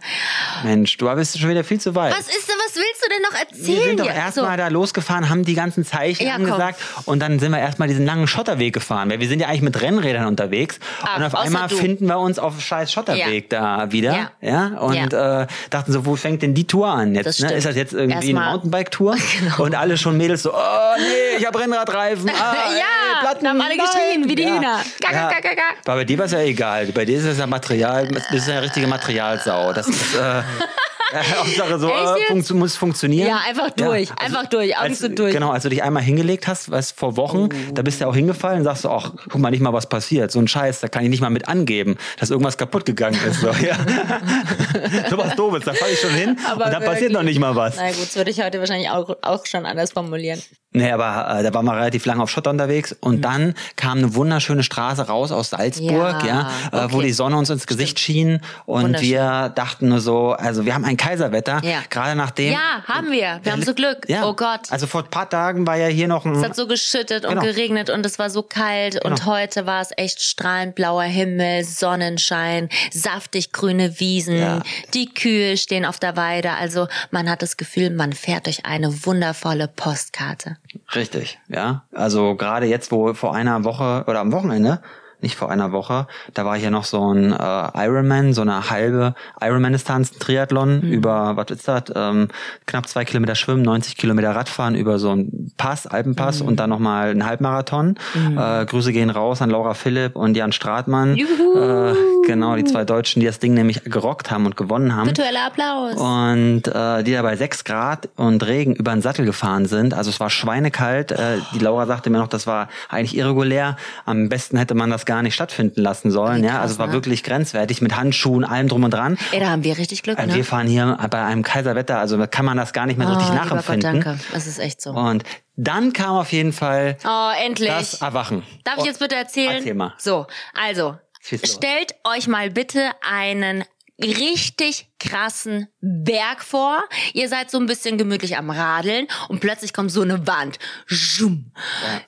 Mensch, 0.65 0.97
du 0.97 1.15
bist 1.15 1.39
schon 1.39 1.51
wieder 1.51 1.65
viel 1.65 1.81
zu 1.81 1.95
weit. 1.95 2.15
Was 2.17 2.29
ist 2.29 2.49
denn, 2.49 2.56
was 2.67 2.75
willst 2.75 3.05
du 3.05 3.09
denn 3.09 3.23
noch 3.23 3.39
erzählen? 3.39 3.79
Wir 3.79 3.85
sind 3.87 4.01
doch 4.01 4.07
erstmal 4.15 4.57
da 4.57 4.69
losgefahren, 4.69 5.29
haben 5.29 5.45
die 5.45 5.55
ganzen 5.55 5.85
Zeichen 5.85 6.27
Ja, 6.27 6.35
komm. 6.37 6.47
angesagt 6.47 6.81
und 7.05 7.21
dann 7.21 7.39
sind 7.39 7.53
wir 7.53 7.59
erstmal 7.59 7.89
diesen 7.89 8.05
langen 8.07 8.27
Schotterweg 8.27 8.73
gefahren, 8.75 9.11
weil 9.11 9.21
wir 9.21 9.29
sind 9.29 9.41
ja 9.41 9.49
eigentlich 9.49 9.63
mit 9.63 9.81
Rennrädern 9.81 10.27
unterwegs 10.27 10.79
Ah, 11.03 11.17
und 11.17 11.23
auf 11.25 11.35
einmal 11.35 11.69
du. 11.69 11.77
finden 11.77 12.07
wir 12.07 12.19
uns 12.19 12.39
auf 12.39 12.61
scheiß 12.61 12.93
Schotterweg 12.93 13.51
da 13.51 13.91
wieder, 13.93 14.31
Ja. 14.41 14.71
ja, 14.73 14.79
und 14.79 15.13
Äh, 15.13 15.47
dachten 15.71 15.93
so, 15.93 16.05
wo 16.07 16.17
fängt 16.17 16.43
denn 16.43 16.55
die 16.55 16.67
Tour 16.67 16.89
an 16.89 17.15
Das 17.15 17.25
jetzt? 17.27 17.41
Ne? 17.41 17.47
stimmt. 17.49 17.59
Ist 17.59 17.67
das 17.67 17.77
jetzt 17.77 17.93
irgendwie 17.93 18.15
Erstmal- 18.33 18.43
eine 18.45 18.53
Mountainbike-Tour? 18.53 19.17
Genau. 19.41 19.63
Und 19.65 19.75
alle 19.75 19.97
schon 19.99 20.17
Mädels 20.17 20.43
so, 20.43 20.53
oh 20.53 20.57
nee, 20.99 21.39
ich 21.39 21.47
hab 21.47 21.59
Rennradreifen, 21.59 22.29
ah, 22.31 22.55
Ja, 22.71 22.79
ey, 22.79 23.21
Platten, 23.21 23.49
haben 23.49 23.61
alle 23.61 23.75
geschrien, 23.77 24.29
wie 24.29 24.35
die 24.35 24.45
Hühner. 24.47 24.81
Ja. 25.03 25.11
gaga, 25.29 25.41
gaga. 25.41 25.63
Aber 25.85 25.97
bei 25.97 26.05
dir 26.05 26.19
war 26.19 26.25
es 26.27 26.33
ja 26.33 26.41
egal. 26.41 26.87
Bei 26.87 27.05
dir 27.05 27.19
ist 27.19 27.25
es 27.25 27.39
ja 27.39 27.47
Material, 27.47 28.09
das 28.09 28.31
ist 28.31 28.47
ja 28.49 28.55
eine 28.55 28.63
richtige 28.63 28.87
Materialsau. 28.87 29.73
Das 29.73 29.89
ist 29.89 30.15
äh, 30.15 30.19
Hauptsache 31.37 31.79
so, 31.79 31.89
äh, 31.89 32.27
funkt, 32.27 32.51
muss 32.55 32.77
funktionieren. 32.77 33.29
Ja, 33.29 33.41
einfach 33.47 33.71
durch, 33.71 34.11
einfach 34.19 34.47
durch, 34.47 34.77
Augen 34.77 34.95
zu 34.95 35.11
durch. 35.11 35.33
Genau, 35.33 35.51
als 35.51 35.63
du 35.63 35.69
dich 35.69 35.83
einmal 35.83 36.03
hingelegt 36.03 36.49
hast, 36.49 36.71
was 36.71 36.91
vor 36.91 37.17
Wochen, 37.17 37.49
da 37.75 37.83
bist 37.83 38.01
du 38.01 38.05
ja 38.05 38.11
auch 38.11 38.15
hingefallen 38.15 38.59
und 38.59 38.65
sagst 38.65 38.85
du, 38.85 38.91
ach, 38.91 39.13
guck 39.29 39.41
mal, 39.41 39.51
nicht 39.51 39.61
mal 39.61 39.73
was 39.73 39.89
passiert. 39.89 40.33
So 40.33 40.41
ein 40.41 40.49
Scheiß, 40.49 40.81
da 40.81 40.89
kann 40.89 41.05
ich 41.05 41.11
nicht 41.11 41.21
mal 41.21 41.31
mit 41.31 41.49
angeben, 41.49 41.97
dass 42.19 42.31
irgendwas 42.31 42.59
kaputt 42.59 42.85
gegangen 42.87 43.19
ist. 43.29 43.41
So, 43.41 43.49
ja. 43.67 43.77
so 45.11 45.19
was 45.19 45.37
Doofes, 45.37 45.65
da 45.65 45.75
falle 45.75 45.93
ich 45.93 46.01
schon 46.01 46.11
hin 46.11 46.39
Aber 46.51 46.67
und 46.67 46.73
da 46.73 46.81
passiert 46.81 47.13
noch 47.13 47.23
nicht 47.23 47.39
mal 47.39 47.55
was. 47.55 47.77
Na 47.77 47.89
gut, 47.89 48.03
das 48.03 48.17
würde 48.17 48.31
ich 48.31 48.43
heute 48.43 48.59
wahrscheinlich 48.59 48.91
auch, 48.91 49.17
auch 49.23 49.47
schon 49.47 49.67
anders 49.67 49.93
formulieren. 49.93 50.43
Nee, 50.73 50.91
aber 50.91 51.39
äh, 51.39 51.43
da 51.43 51.55
waren 51.55 51.65
wir 51.65 51.75
relativ 51.75 52.05
lange 52.05 52.23
auf 52.23 52.29
Schotter 52.31 52.51
unterwegs 52.51 52.95
und 53.01 53.23
dann 53.23 53.55
kam 53.77 53.99
eine 53.99 54.15
wunderschöne 54.15 54.63
Straße 54.63 55.07
raus 55.07 55.33
aus 55.33 55.51
Salzburg, 55.51 55.87
Mhm. 55.87 56.29
Ja, 56.29 56.51
ja, 56.73 56.85
äh, 56.85 56.93
wo 56.93 56.97
okay. 56.97 57.07
die 57.07 57.13
Sonne 57.13 57.37
uns 57.39 57.49
ins 57.49 57.67
Gesicht 57.67 57.99
schien 57.99 58.41
und 58.67 59.01
wir 59.01 59.51
dachten 59.55 59.89
nur 59.89 60.01
so, 60.01 60.33
also 60.33 60.67
wir 60.67 60.75
haben 60.75 60.85
ein 60.85 60.96
Kaiserwetter, 60.97 61.61
Ja. 61.63 61.81
gerade 61.91 62.15
nachdem. 62.17 62.53
Ja, 62.53 62.83
haben 62.87 63.11
wir. 63.11 63.41
Wir 63.43 63.53
haben 63.53 63.63
so 63.63 63.75
Glück. 63.75 64.09
Ja, 64.09 64.25
Oh 64.27 64.35
Gott. 64.35 64.71
Also 64.71 64.87
vor 64.87 65.03
ein 65.05 65.11
paar 65.11 65.29
Tagen 65.29 65.67
war 65.67 65.77
ja 65.77 65.87
hier 65.89 66.09
noch 66.09 66.25
ein. 66.25 66.35
Es 66.35 66.45
hat 66.45 66.57
so 66.57 66.67
geschüttet 66.67 67.25
und 67.25 67.31
Genau. 67.31 67.43
geregnet 67.43 67.91
und 67.91 68.05
es 68.07 68.19
war 68.19 68.31
so 68.31 68.43
kalt 68.43 69.05
und 69.05 69.17
Genau. 69.21 69.27
heute 69.27 69.67
war 69.67 69.81
es 69.81 69.91
echt 69.97 70.23
strahlend 70.23 70.75
blauer 70.75 71.03
Himmel, 71.05 71.65
Sonnenschein, 71.65 72.69
saftig 72.93 73.53
grüne 73.53 73.99
Wiesen, 74.01 74.39
Ja. 74.39 74.63
die 74.95 75.13
Kühe 75.13 75.57
stehen 75.57 75.85
auf 75.85 75.99
der 75.99 76.17
Weide. 76.17 76.53
Also 76.53 76.89
man 77.11 77.29
hat 77.31 77.43
das 77.43 77.57
Gefühl, 77.57 77.91
man 77.91 78.13
fährt 78.13 78.47
durch 78.47 78.65
eine 78.67 79.07
wundervolle 79.07 79.69
Postkarte. 79.69 80.57
Richtig, 80.95 81.39
ja. 81.49 81.85
Also 81.95 82.35
gerade 82.37 82.67
jetzt, 82.67 82.93
wo 82.93 83.15
vor 83.15 83.35
einer 83.35 83.65
Woche 83.65 84.05
oder 84.07 84.21
am 84.21 84.33
Wochenende, 84.33 84.81
nicht 85.21 85.37
vor 85.37 85.51
einer 85.51 85.73
Woche, 85.73 86.07
da 86.35 86.45
war 86.45 86.57
hier 86.57 86.71
noch 86.71 86.85
so 86.85 87.13
ein 87.13 87.33
äh, 87.33 87.87
Ironman, 87.87 88.33
so 88.33 88.43
eine 88.43 88.71
halbe 88.71 89.15
Ironman-Distanz, 89.41 90.13
ein 90.13 90.19
Triathlon 90.19 90.83
über, 90.83 91.37
was 91.37 91.51
ist 91.51 91.69
das, 91.69 91.85
ähm, 91.95 92.29
knapp 92.67 92.89
zwei 92.89 93.05
Kilometer 93.05 93.35
Schwimmen, 93.35 93.63
90 93.63 93.97
Kilometer 93.97 94.35
Radfahren 94.35 94.75
über 94.75 94.99
so 94.99 95.11
einen 95.11 95.53
Pass, 95.57 95.87
Alpenpass 95.87 96.41
und 96.41 96.57
dann 96.57 96.71
nochmal 96.71 97.11
ein 97.11 97.25
Halbmarathon. 97.25 97.97
Äh, 98.37 98.67
Grüße 98.67 98.93
gehen 98.93 99.11
raus 99.11 99.43
an 99.43 99.51
Laura 99.51 99.75
Philipp 99.75 100.17
und 100.17 100.37
Jan 100.37 100.53
Stratmann. 100.53 101.17
Juhu. 101.17 101.59
Äh, 101.59 101.95
genau, 102.27 102.57
die 102.57 102.65
zwei 102.65 102.85
Deutschen, 102.85 103.21
die 103.21 103.27
das 103.27 103.39
Ding 103.39 103.55
nämlich 103.55 103.85
gerockt 103.85 104.31
haben 104.31 104.47
und 104.47 104.57
gewonnen 104.57 104.95
haben. 104.95 105.07
Virtueller 105.07 105.47
Applaus. 105.47 105.97
Und 105.97 106.69
äh, 106.69 107.03
die 107.05 107.13
da 107.13 107.23
bei 107.23 107.37
6 107.37 107.65
Grad 107.65 108.09
und 108.17 108.47
Regen 108.47 108.75
über 108.75 108.93
den 108.93 109.03
Sattel 109.03 109.25
gefahren 109.25 109.67
sind. 109.67 109.95
Also 109.95 110.11
es 110.11 110.21
war 110.21 110.31
schweinekalt. 110.31 111.13
Äh, 111.13 111.39
die 111.55 111.59
Laura 111.59 111.87
sagte 111.87 112.11
mir 112.11 112.19
noch, 112.19 112.29
das 112.29 112.47
war 112.47 112.69
eigentlich 112.89 113.17
irregulär. 113.17 113.77
Am 114.05 114.29
besten 114.29 114.59
hätte 114.59 114.75
man 114.75 114.91
das 114.91 115.06
gar 115.07 115.23
nicht 115.23 115.35
stattfinden 115.35 115.81
lassen 115.81 116.11
sollen. 116.11 116.43
Wie 116.43 116.47
ja, 116.47 116.53
krass, 116.53 116.63
also 116.63 116.73
es 116.75 116.79
war 116.79 116.89
ne? 116.89 116.93
wirklich 116.93 117.23
grenzwertig 117.23 117.81
mit 117.81 117.97
Handschuhen, 117.97 118.45
allem 118.45 118.69
drum 118.69 118.85
und 118.85 118.93
dran. 118.93 119.17
Ey, 119.33 119.41
da 119.41 119.49
haben 119.51 119.65
wir 119.65 119.79
richtig 119.79 120.03
Glück, 120.03 120.19
Also 120.19 120.31
ne? 120.31 120.37
wir 120.37 120.45
fahren 120.45 120.67
hier 120.67 120.99
bei 121.11 121.25
einem 121.25 121.43
Kaiserwetter, 121.43 121.99
also 121.99 122.25
kann 122.27 122.45
man 122.45 122.57
das 122.57 122.73
gar 122.73 122.87
nicht 122.87 122.99
mehr 122.99 123.07
so 123.07 123.15
richtig 123.15 123.31
oh, 123.31 123.33
lieber 123.33 123.45
Gott, 123.45 123.53
nachempfinden. 123.67 124.01
danke. 124.03 124.21
Das 124.33 124.47
ist 124.47 124.59
echt 124.59 124.83
so. 124.83 124.91
Und 124.91 125.25
dann 125.57 125.93
kam 125.95 126.17
auf 126.17 126.33
jeden 126.33 126.53
Fall 126.53 126.99
Oh, 127.05 127.31
endlich. 127.45 127.71
das 127.71 128.03
Erwachen. 128.03 128.43
Darf 128.65 128.79
ich 128.79 128.85
jetzt 128.85 128.99
bitte 129.01 129.15
erzählen? 129.15 129.57
Erzähl 129.57 129.75
mal. 129.75 129.95
So, 129.99 130.27
also, 130.53 130.97
stellt 131.23 131.95
euch 132.05 132.29
mal 132.29 132.51
bitte 132.51 132.91
einen 133.09 133.65
richtig 134.03 134.89
krassen 134.99 135.69
Berg 135.81 136.43
vor. 136.43 136.83
Ihr 137.13 137.29
seid 137.29 137.51
so 137.51 137.59
ein 137.59 137.67
bisschen 137.67 137.99
gemütlich 137.99 138.37
am 138.37 138.51
Radeln 138.51 139.07
und 139.29 139.41
plötzlich 139.41 139.73
kommt 139.73 139.93
so 139.93 140.03
eine 140.03 140.27
Wand. 140.27 140.59
Schum. 140.87 141.53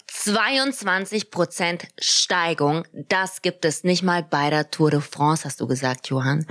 22 0.06 1.30
Prozent 1.30 1.88
Steigung. 1.98 2.84
Das 2.92 3.42
gibt 3.42 3.64
es 3.64 3.84
nicht 3.84 4.02
mal 4.02 4.22
bei 4.22 4.50
der 4.50 4.70
Tour 4.70 4.90
de 4.90 5.00
France, 5.00 5.44
hast 5.44 5.60
du 5.60 5.66
gesagt, 5.66 6.08
Johann. 6.08 6.46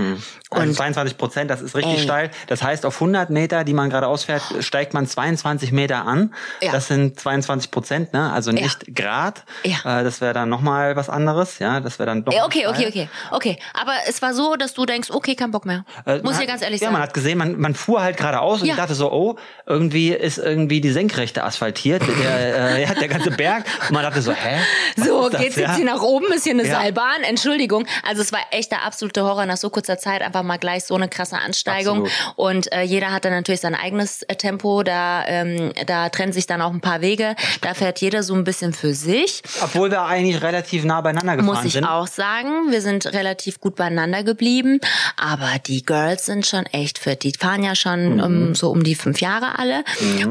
Also 0.50 0.74
22 0.74 1.18
Prozent, 1.18 1.52
das 1.52 1.62
ist 1.62 1.76
richtig 1.76 1.98
Ey. 1.98 2.04
steil. 2.04 2.32
Das 2.48 2.64
heißt, 2.64 2.86
auf 2.86 2.96
100 2.96 3.30
Meter, 3.30 3.64
die 3.64 3.74
man 3.74 3.90
gerade 3.90 4.08
ausfährt, 4.08 4.42
steigt 4.60 4.94
man 4.94 5.06
22 5.06 5.72
Meter 5.72 6.06
an. 6.06 6.34
Ja. 6.62 6.72
Das 6.72 6.88
sind 6.88 7.20
22 7.20 7.72
Prozent, 7.72 8.14
ne? 8.14 8.32
Also 8.32 8.52
nicht 8.52 8.96
Grad. 8.96 9.44
Ja. 9.64 10.00
Äh, 10.00 10.04
das 10.04 10.22
wäre 10.22 10.34
dann 10.34 10.50
nochmal 10.50 10.96
was 10.96 11.10
anderes, 11.10 11.60
ja? 11.60 11.80
Das 11.80 12.00
wäre 12.00 12.08
dann 12.08 12.24
doch. 12.24 12.34
Ja, 12.34 12.46
okay, 12.46 12.68
okay, 12.68 12.88
okay, 12.88 13.10
okay. 13.32 13.60
Aber 13.74 13.94
es 14.08 14.22
war 14.22 14.34
so, 14.34 14.56
dass 14.56 14.74
du 14.74 14.86
denkst, 14.86 15.12
okay, 15.12 15.36
kein 15.36 15.52
Bock 15.52 15.66
mehr. 15.66 15.86
Äh, 16.06 16.20
Muss 16.28 16.36
man 16.36 16.44
ich 16.44 16.48
ganz 16.50 16.62
ehrlich 16.62 16.82
ja, 16.82 16.86
sagen. 16.88 16.94
man 16.94 17.02
hat 17.02 17.14
gesehen, 17.14 17.38
man, 17.38 17.60
man 17.60 17.76
fuhr 17.76 18.02
halt 18.02 18.18
geradeaus 18.18 18.62
und 18.62 18.68
Ja. 18.68 18.74
ich 18.74 18.78
dachte 18.80 18.96
so, 18.96 19.12
oh, 19.12 19.36
irgendwie 19.66 20.12
ist 20.12 20.38
irgendwie 20.38 20.82
die 20.82 20.92
Senkrechte 20.92 21.44
asphaltiert, 21.44 22.02
der, 22.22 22.76
äh, 22.78 22.82
ja, 22.88 22.94
der 22.94 23.08
ganze 23.08 23.32
Berg. 23.32 23.66
Und 23.88 23.92
man 23.92 24.04
dachte 24.04 24.22
so, 24.22 24.32
hä? 24.32 24.60
So, 24.96 25.30
geht's 25.30 25.56
ja? 25.56 25.68
jetzt 25.68 25.76
hier 25.76 25.86
nach 25.86 26.02
oben? 26.02 26.32
Ist 26.34 26.44
hier 26.44 26.54
eine 26.54 26.66
Ja. 26.66 26.80
Seilbahn? 26.80 27.24
Entschuldigung. 27.24 27.86
Also 28.08 28.22
es 28.22 28.32
war 28.32 28.40
echt 28.52 28.72
der 28.72 28.84
absolute 28.86 29.24
Horror 29.24 29.46
nach 29.46 29.58
so 29.58 29.70
kurzer 29.70 29.98
Zeit. 29.98 30.22
Einfach 30.22 30.44
mal 30.44 30.58
gleich 30.58 30.84
so 30.86 30.96
eine 30.96 31.08
krasse 31.08 31.38
Ansteigung. 31.38 32.06
Absolut. 32.06 32.34
Und 32.36 32.72
äh, 32.72 32.82
jeder 32.84 33.12
hat 33.12 33.26
dann 33.26 33.34
natürlich 33.34 33.62
sein 33.62 33.76
eigenes 33.76 34.24
äh, 34.24 34.36
Tempo. 34.36 34.84
Da, 34.84 35.24
ähm, 35.28 35.72
da 35.86 36.10
trennen 36.10 36.34
sich 36.34 36.48
dann 36.48 36.62
auch 36.62 36.72
ein 36.72 36.82
paar 36.82 37.02
Wege. 37.02 37.36
Da 37.62 37.74
fährt 37.74 38.00
jeder 38.02 38.24
so 38.24 38.34
ein 38.34 38.44
bisschen 38.44 38.74
für 38.74 38.94
sich. 38.94 39.42
Obwohl 39.62 39.92
wir 39.92 40.04
eigentlich 40.04 40.42
relativ 40.42 40.84
nah 40.84 41.02
beieinander 41.02 41.38
gefahren 41.38 41.56
Muss 41.56 41.66
ich 41.66 41.74
sind. 41.74 41.86
auch 41.86 42.08
sagen. 42.08 42.72
Wir 42.72 42.82
sind 42.82 43.06
relativ 43.14 43.60
gut 43.60 43.76
beieinander 43.76 44.24
geblieben. 44.24 44.80
Aber 45.18 45.52
die 45.66 45.84
Girls 45.86 46.17
sind 46.26 46.46
schon 46.46 46.66
echt 46.68 46.98
fit. 47.00 47.24
Die 47.24 47.34
fahren 47.34 47.64
ja 47.64 47.76
schon 47.76 48.16
Mhm. 48.16 48.24
um, 48.24 48.56
so 48.56 48.70
um 48.70 48.84
die 48.84 48.96
fünf 48.96 49.22
Jahre 49.22 49.58
alle. 49.60 49.84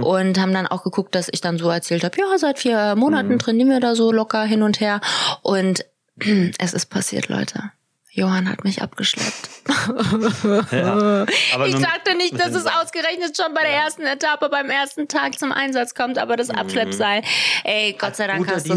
Und 0.03 0.39
haben 0.39 0.53
dann 0.53 0.67
auch 0.67 0.83
geguckt, 0.85 1.15
dass 1.15 1.29
ich 1.33 1.41
dann 1.41 1.59
so 1.59 1.69
erzählt 1.71 2.05
habe, 2.05 2.17
ja, 2.19 2.39
seit 2.39 2.59
vier 2.59 2.95
Monaten 2.97 3.35
Mhm. 3.35 3.39
trainieren 3.39 3.71
wir 3.71 3.81
da 3.81 3.95
so 3.95 4.13
locker 4.13 4.43
hin 4.45 4.63
und 4.63 4.81
her. 4.81 5.01
Und 5.43 5.85
es 6.59 6.73
ist 6.73 6.87
passiert, 6.87 7.29
Leute. 7.29 7.71
Johann 8.13 8.49
hat 8.49 8.65
mich 8.65 8.81
abgeschleppt. 8.81 9.51
Ja. 10.73 11.25
Ich 11.67 11.75
dachte 11.75 12.17
nicht, 12.17 12.39
dass 12.39 12.55
es 12.55 12.67
ausgerechnet 12.67 13.37
schon 13.37 13.53
bei 13.55 13.61
der 13.63 13.73
ersten 13.73 14.03
Etappe, 14.03 14.49
beim 14.49 14.71
ersten 14.71 15.09
Tag 15.09 15.39
zum 15.39 15.53
Einsatz 15.53 15.95
kommt, 15.95 16.19
aber 16.19 16.37
das 16.37 16.51
Abschleppseil, 16.51 17.23
ey, 17.65 17.95
Gott 17.99 18.17
sei 18.17 18.27
Dank 18.27 18.41
guter 18.41 18.57
hast 18.57 18.69
du. 18.69 18.73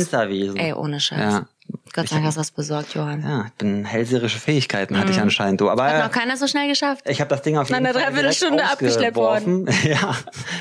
Ey, 0.58 0.74
ohne 0.74 1.00
Scheiß. 1.00 1.20
Ja. 1.20 1.48
Gott 1.94 2.08
sei 2.10 2.16
Dank 2.16 2.28
hast 2.28 2.36
du 2.38 2.42
was 2.42 2.52
besorgt, 2.52 2.94
Johann. 2.94 3.22
Ja, 3.24 3.46
ich 3.48 3.54
bin 3.54 3.86
hellseherische 3.86 4.40
Fähigkeiten 4.40 4.98
hatte 4.98 5.12
ich 5.12 5.20
anscheinend. 5.20 5.62
Du. 5.62 5.70
Aber 5.70 5.84
Mhm. 5.84 5.88
Hat 5.94 6.04
noch 6.06 6.12
keiner 6.12 6.38
so 6.38 6.48
schnell 6.48 6.68
geschafft. 6.68 7.04
ich 7.08 7.20
habe 7.22 7.30
das 7.30 7.42
Ding 7.42 7.58
auf 7.58 7.70
jeden 7.70 7.82
Nach 7.84 7.90
einer 7.90 8.00
Fall 8.00 8.10
Dreiviertelstunde 8.10 8.64
abgeschleppt 8.64 9.18
ausgeworfen. 9.18 9.66
Ja, 9.84 10.16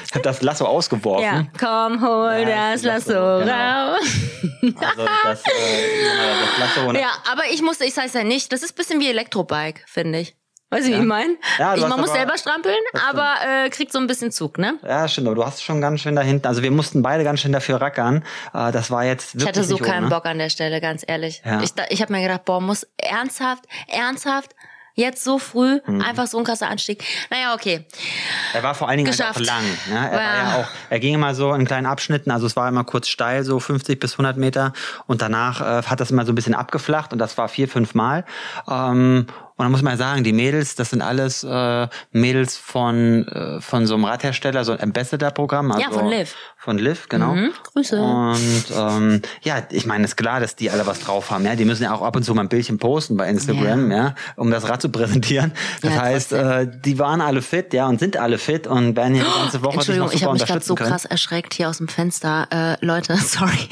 ich 0.07 0.13
habe 0.15 0.23
das 0.23 0.43
Lasso 0.43 0.65
ausgeworfen. 0.67 1.23
Ja, 1.25 1.47
komm, 1.59 2.01
hol 2.01 2.45
Ja, 2.49 2.73
das 2.73 2.83
Lasso 2.83 3.13
Lasso, 3.13 3.41
genau. 3.45 3.93
raus. 3.93 4.01
Also 4.79 5.07
das, 5.25 5.43
äh, 5.43 5.49
das 6.59 6.77
Lasso. 6.77 6.93
Ja, 6.99 7.11
aber 7.31 7.43
ich 7.53 7.63
musste, 7.63 7.85
ich 7.85 7.95
sag's 7.95 8.15
ja 8.15 8.25
nicht, 8.25 8.53
das 8.53 8.63
ist 8.63 8.73
ein 8.73 8.77
bisschen 8.77 9.01
wie 9.01 9.09
Elektrobike, 9.09 9.81
finde 9.87 10.21
ich. 10.21 10.37
Weißt 10.71 10.87
du, 10.87 10.91
wie 10.93 10.97
ich 10.97 11.03
meine? 11.03 11.35
Ja, 11.59 11.75
ich, 11.75 11.81
man 11.81 11.99
muss 11.99 12.11
aber- 12.11 12.19
selber 12.19 12.37
strampeln, 12.39 12.77
aber 13.09 13.35
äh, 13.65 13.71
kriegt 13.71 13.91
so 13.91 13.99
ein 13.99 14.07
bisschen 14.07 14.31
Zug, 14.31 14.59
ne? 14.59 14.75
Ja, 14.87 15.09
stimmt, 15.09 15.27
aber 15.29 15.37
du 15.37 15.47
hast 15.47 15.63
schon 15.63 15.81
ganz 15.81 16.01
schön 16.01 16.15
da 16.15 16.21
hinten. 16.23 16.47
Also 16.47 16.63
wir 16.63 16.71
mussten 16.71 17.01
beide 17.03 17.25
ganz 17.25 17.41
schön 17.41 17.53
dafür 17.53 17.81
rackern. 17.81 18.23
Äh, 18.53 18.71
das 18.73 18.91
war 18.91 19.05
jetzt 19.05 19.35
wirklich 19.35 19.43
Ich 19.45 19.49
hatte 19.49 19.65
so 19.65 19.75
nicht 19.77 19.85
keinen 19.85 20.05
ohne. 20.05 20.15
Bock 20.15 20.27
an 20.27 20.39
der 20.39 20.51
Stelle, 20.51 20.81
ganz 20.83 21.05
ehrlich. 21.07 21.41
Ja. 21.45 21.63
Ich, 21.63 21.73
ich 21.89 22.03
habe 22.03 22.13
mir 22.13 22.21
gedacht, 22.21 22.45
boah, 22.45 22.61
muss 22.61 22.87
ernsthaft, 22.99 23.65
ernsthaft, 23.87 24.55
jetzt 24.95 25.23
so 25.25 25.39
früh, 25.39 25.79
Mhm. 25.87 26.03
einfach 26.03 26.27
so 26.27 26.37
ein 26.39 26.45
krasser 26.45 26.69
Anstieg. 26.69 27.03
Naja, 27.31 27.55
okay. 27.55 27.87
Er 28.53 28.63
war 28.63 28.75
vor 28.75 28.89
allen 28.89 28.99
Dingen 28.99 29.11
halt 29.11 29.23
auch 29.23 29.39
Geschafft. 29.39 29.47
lang. 29.47 29.63
Ne? 29.91 30.07
Er, 30.11 30.13
war 30.13 30.21
Ja. 30.21 30.37
ja 30.51 30.61
auch, 30.61 30.69
er 30.91 30.99
ging 31.01 31.15
immer 31.15 31.35
so 31.35 31.55
in 31.55 31.65
kleinen 31.67 31.87
Abschnitten, 31.87 32.31
also 32.31 32.47
es 32.47 32.57
war 32.57 32.69
immer 32.69 32.85
kurz 32.85 33.09
steil, 33.09 33.43
so 33.45 33.59
50 33.59 34.01
bis 34.01 34.15
100 34.15 34.37
Meter. 34.37 34.73
Und 35.07 35.23
danach 35.23 35.61
äh, 35.61 35.83
hat 35.87 36.01
das 36.01 36.11
immer 36.11 36.27
so 36.27 36.33
ein 36.33 36.35
bisschen 36.35 36.55
abgeflacht 36.55 37.13
und 37.15 37.21
das 37.21 37.39
war 37.39 37.49
vier, 37.49 37.69
fünf 37.69 37.95
Mal. 37.95 38.25
Ähm, 38.69 39.29
und 39.59 39.65
dann 39.65 39.73
muss 39.73 39.83
man 39.83 39.93
ja 39.95 39.97
sagen, 39.99 40.25
die 40.25 40.33
Mädels, 40.33 40.77
das 40.77 40.91
sind 40.91 41.03
alles 41.03 41.45
äh, 41.45 41.89
Mädels 42.13 42.57
von, 42.57 43.27
äh, 43.29 43.61
von 43.61 43.87
so 43.87 43.95
einem 43.95 44.05
Radhersteller, 44.05 44.65
so 44.65 44.73
ein 44.73 44.81
Ambassador-Programm. 44.81 45.73
Also 45.73 45.83
Ja, 45.83 45.91
von 45.91 46.09
Liv. 46.09 46.35
Von 46.57 46.79
Liv, 46.79 47.09
genau. 47.09 47.35
Mhm, 47.35 47.51
Grüße. 47.73 48.01
Und 48.01 48.65
ähm, 48.75 49.23
ja, 49.43 49.63
ich 49.71 49.85
meine, 49.85 50.05
ist 50.05 50.17
klar, 50.17 50.39
dass 50.41 50.55
die 50.57 50.71
alle 50.71 50.87
was 50.87 51.01
drauf 51.01 51.31
haben. 51.31 51.45
Ja, 51.45 51.57
die 51.57 51.65
müssen 51.65 51.83
ja 51.83 51.93
auch 51.93 52.03
ab 52.03 52.15
und 52.17 52.23
zu 52.23 52.35
mal 52.35 52.43
ein 52.43 52.49
Bildchen 52.49 52.79
posten 52.79 53.17
bei 53.17 53.29
Instagram, 53.29 53.91
ja, 53.91 54.15
um 54.37 54.51
das 54.51 54.69
Rad 54.69 54.81
zu 54.81 54.89
präsentieren. 54.91 55.53
Das 55.83 55.93
Ja, 55.95 56.01
heißt, 56.03 56.33
äh, 56.33 56.67
die 56.85 56.99
waren 57.01 57.21
alle 57.21 57.43
fit, 57.43 57.75
ja, 57.75 57.87
und 57.89 57.99
sind 57.99 58.17
alle 58.17 58.39
fit 58.39 58.67
und 58.69 58.95
werden 58.97 59.15
hier 59.15 59.25
die 59.25 59.41
ganze 59.41 59.63
Woche 59.63 59.75
Entschuldigung, 59.75 60.11
ich 60.13 60.23
habe 60.25 60.35
mich 60.35 60.47
gerade 60.47 60.65
so 60.65 60.77
können. 60.77 60.91
krass 60.91 61.05
erschreckt 61.05 61.53
hier 61.55 61.69
aus 61.69 61.79
dem 61.79 61.89
Fenster. 61.89 62.47
Äh, 62.51 62.85
Leute, 62.87 63.17
sorry. 63.19 63.69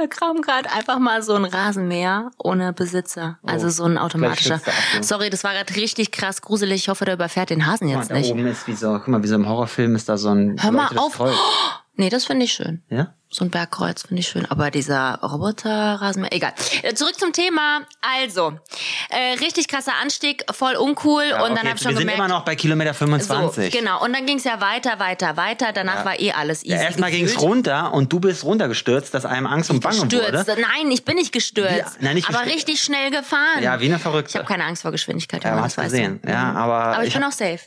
Da 0.00 0.06
kam 0.06 0.40
gerade 0.40 0.70
einfach 0.72 0.98
mal 0.98 1.22
so 1.22 1.34
ein 1.34 1.44
Rasenmäher 1.44 2.30
ohne 2.38 2.72
Besitzer. 2.72 3.38
Also 3.44 3.68
so 3.68 3.84
ein 3.84 3.98
automatischer. 3.98 4.60
er. 4.94 5.02
Sorry, 5.02 5.28
das 5.30 5.44
war 5.44 5.52
gerade 5.52 5.76
richtig 5.76 6.10
krass 6.10 6.40
gruselig. 6.40 6.82
Ich 6.82 6.88
hoffe, 6.88 7.04
der 7.04 7.14
überfährt 7.14 7.50
den 7.50 7.66
Hasen 7.66 7.86
Guck 7.86 7.94
mal, 7.94 8.00
jetzt 8.00 8.10
da 8.10 8.14
nicht. 8.14 8.30
oben 8.32 8.46
ist 8.46 8.66
wie 8.66 8.74
so, 8.74 8.92
guck 8.94 9.08
mal, 9.08 9.22
wie 9.22 9.26
so 9.28 9.34
im 9.34 9.48
Horrorfilm 9.48 9.94
ist 9.94 10.08
da 10.08 10.16
so 10.16 10.30
ein 10.30 10.56
Hör 10.60 10.72
mal 10.72 10.88
auf. 10.96 11.14
Kreuz. 11.14 11.34
Nee, 12.00 12.08
das 12.08 12.24
finde 12.24 12.46
ich 12.46 12.52
schön. 12.54 12.82
Ja? 12.88 13.14
So 13.28 13.44
ein 13.44 13.50
Bergkreuz 13.50 14.02
finde 14.08 14.20
ich 14.20 14.28
schön. 14.28 14.46
Aber 14.50 14.70
dieser 14.70 15.20
Roboterrasenmäher, 15.22 16.32
egal. 16.32 16.52
Äh, 16.82 16.94
Zurück 16.94 17.18
zum 17.18 17.32
Thema. 17.34 17.82
Also, 18.00 18.58
äh, 19.10 19.34
richtig 19.38 19.68
krasser 19.68 19.92
Anstieg, 20.02 20.44
voll 20.50 20.76
uncool. 20.76 21.24
Ja, 21.28 21.36
und 21.44 21.52
okay, 21.52 21.54
dann 21.56 21.66
habe 21.68 21.76
ich 21.76 21.82
schon 21.82 21.90
wir 21.92 21.98
sind 21.98 22.06
gemerkt, 22.08 22.18
immer 22.18 22.28
noch 22.28 22.44
bei 22.44 22.56
Kilometer 22.56 22.94
25. 22.94 23.72
so, 23.72 23.78
genau. 23.78 24.02
Und 24.02 24.14
dann 24.14 24.24
ging 24.24 24.38
es 24.38 24.44
ja 24.44 24.60
weiter, 24.62 24.98
weiter, 24.98 25.36
weiter. 25.36 25.72
Danach 25.72 26.04
war 26.06 26.18
eh 26.18 26.32
alles 26.32 26.64
easy. 26.64 26.74
Ja, 26.74 26.82
erstmal 26.82 27.10
ging 27.10 27.26
es 27.26 27.40
runter 27.40 27.92
und 27.92 28.12
du 28.12 28.18
bist 28.18 28.42
runtergestürzt, 28.44 29.12
dass 29.12 29.26
einem 29.26 29.46
Angst 29.46 29.70
und 29.70 29.80
Bange 29.80 30.00
gestürzt. 30.08 30.48
wurde. 30.48 30.60
Nein, 30.60 30.90
ich 30.90 31.04
bin 31.04 31.16
nicht 31.16 31.32
gestürzt. 31.32 31.76
Ja, 31.76 31.86
nein, 32.00 32.14
nicht 32.14 32.28
aber 32.28 32.38
gestürzt. 32.38 32.56
richtig 32.68 32.82
schnell 32.82 33.10
gefahren. 33.10 33.62
Ja, 33.62 33.78
wie 33.80 33.84
eine 33.86 33.98
Verrückte. 33.98 34.30
Ich 34.30 34.36
habe 34.36 34.48
keine 34.48 34.64
Angst 34.64 34.82
vor 34.82 34.90
Geschwindigkeit. 34.90 35.44
Ja, 35.44 35.60
hast 35.60 35.76
gesehen. 35.76 36.20
Ja, 36.26 36.44
Mhm. 36.46 36.56
aber 36.56 36.74
aber 36.84 37.02
ich, 37.02 37.08
ich 37.08 37.14
bin 37.14 37.22
auch 37.24 37.32
safe. 37.32 37.60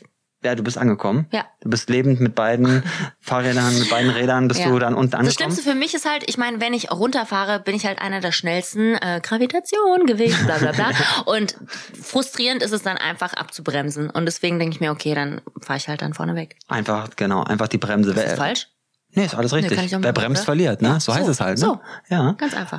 Ja, 0.44 0.54
du 0.54 0.62
bist 0.62 0.76
angekommen. 0.78 1.26
Ja. 1.32 1.44
Du 1.62 1.70
bist 1.70 1.88
lebend 1.88 2.20
mit 2.20 2.34
beiden 2.34 2.82
Fahrrädern, 3.20 3.78
mit 3.78 3.88
beiden 3.90 4.10
Rädern 4.10 4.48
bist 4.48 4.60
Ja. 4.60 4.68
du 4.68 4.78
dann 4.78 4.94
unten 4.94 5.12
Das 5.12 5.20
angekommen. 5.20 5.36
Schlimmste 5.52 5.62
für 5.70 5.74
mich 5.74 5.94
ist 5.94 6.08
halt, 6.08 6.24
ich 6.28 6.36
meine, 6.36 6.60
wenn 6.60 6.74
ich 6.74 6.90
runterfahre, 6.90 7.60
bin 7.60 7.74
ich 7.74 7.86
halt 7.86 8.00
einer 8.00 8.20
der 8.20 8.32
schnellsten. 8.32 8.94
Äh, 8.96 9.20
Gravitation, 9.22 10.06
Gewicht, 10.06 10.44
bla 10.44 10.58
bla 10.58 10.72
bla. 10.72 10.90
Und 11.26 11.56
frustrierend 12.00 12.62
ist 12.62 12.72
es 12.72 12.82
dann 12.82 12.96
einfach 12.98 13.32
abzubremsen. 13.32 14.10
Und 14.10 14.26
deswegen 14.26 14.58
denke 14.58 14.74
ich 14.74 14.80
mir, 14.80 14.90
okay, 14.92 15.14
dann 15.14 15.40
fahre 15.62 15.78
ich 15.78 15.88
halt 15.88 16.02
dann 16.02 16.14
vorne 16.14 16.34
weg. 16.34 16.56
Einfach, 16.68 17.08
genau, 17.16 17.42
einfach 17.42 17.68
die 17.68 17.78
Bremse. 17.78 18.10
Ist 18.10 18.18
das 18.22 18.34
falsch? 18.34 18.68
Nee, 19.14 19.24
ist 19.26 19.34
alles 19.34 19.52
richtig. 19.52 19.78
auch 19.78 19.90
Wer 19.90 19.98
machen, 20.00 20.12
bremst, 20.14 20.40
oder? 20.40 20.44
verliert, 20.44 20.82
ne? 20.82 20.98
So, 21.00 21.12
so, 21.12 21.14
heißt 21.18 21.28
es 21.28 21.40
halt, 21.40 21.58
ne? 21.58 21.64
so. 21.64 21.80
Ja. 22.08 22.32
Ganz 22.32 22.54
einfach. 22.54 22.78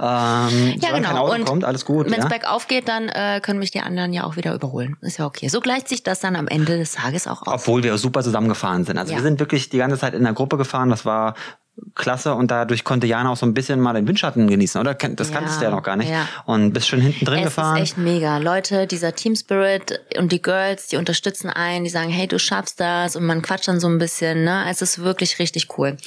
Ähm, 0.51 0.73
Ja, 0.81 0.89
solange 0.89 1.01
kein 1.05 1.13
genau. 1.15 1.23
Auto 1.25 1.33
Und 1.35 1.45
kommt, 1.45 1.63
alles 1.65 1.85
gut, 1.85 2.05
wenn 2.07 2.13
es 2.13 2.19
ja. 2.19 2.27
bergauf 2.27 2.67
geht, 2.67 2.87
dann 2.87 3.09
äh, 3.09 3.39
können 3.41 3.59
mich 3.59 3.71
die 3.71 3.81
anderen 3.81 4.13
ja 4.13 4.23
auch 4.25 4.35
wieder 4.35 4.53
überholen. 4.53 4.97
Ist 5.01 5.17
ja 5.17 5.25
okay. 5.25 5.47
So 5.47 5.61
gleicht 5.61 5.87
sich 5.87 6.03
das 6.03 6.19
dann 6.19 6.35
am 6.35 6.47
Ende 6.47 6.77
des 6.77 6.93
Tages 6.93 7.27
auch 7.27 7.41
aus. 7.43 7.53
Obwohl 7.61 7.83
wir 7.83 7.97
super 7.97 8.21
zusammengefahren 8.23 8.83
sind. 8.85 8.97
Also 8.97 9.11
Ja. 9.13 9.19
wir 9.19 9.23
sind 9.23 9.39
wirklich 9.39 9.69
die 9.69 9.77
ganze 9.77 9.97
Zeit 9.97 10.13
in 10.13 10.23
der 10.23 10.33
Gruppe 10.33 10.57
gefahren. 10.57 10.89
Das 10.89 11.05
war 11.05 11.35
klasse 11.93 12.33
und 12.35 12.51
dadurch 12.51 12.83
konnte 12.83 13.07
Jana 13.07 13.29
auch 13.31 13.37
so 13.37 13.45
ein 13.45 13.53
bisschen 13.53 13.79
mal 13.79 13.93
den 13.93 14.07
Windschatten 14.07 14.47
genießen, 14.47 14.79
oder? 14.81 14.93
Das 14.93 15.29
Ja, 15.29 15.35
kanntest 15.35 15.59
du 15.59 15.65
ja 15.65 15.71
noch 15.71 15.83
gar 15.83 15.95
nicht. 15.95 16.09
ja. 16.09 16.27
Und 16.45 16.73
bist 16.73 16.87
schon 16.87 16.99
hinten 17.01 17.25
drin 17.25 17.39
Es 17.39 17.45
gefahren. 17.45 17.77
ist 17.77 17.81
echt 17.83 17.97
mega. 17.97 18.37
Leute, 18.37 18.87
dieser 18.87 19.15
Team 19.15 19.35
Spirit 19.35 19.99
und 20.17 20.31
die 20.31 20.41
Girls, 20.41 20.87
die 20.87 20.97
unterstützen 20.97 21.49
einen, 21.49 21.83
die 21.85 21.89
sagen, 21.89 22.09
hey, 22.09 22.27
du 22.27 22.37
schaffst 22.39 22.79
das 22.79 23.15
und 23.15 23.25
man 23.25 23.41
quatscht 23.41 23.67
dann 23.67 23.79
so 23.79 23.87
ein 23.87 23.97
bisschen, 23.97 24.43
ne? 24.43 24.65
Es 24.69 24.81
ist 24.81 24.99
wirklich 24.99 25.39
richtig 25.39 25.67
cool. 25.77 25.97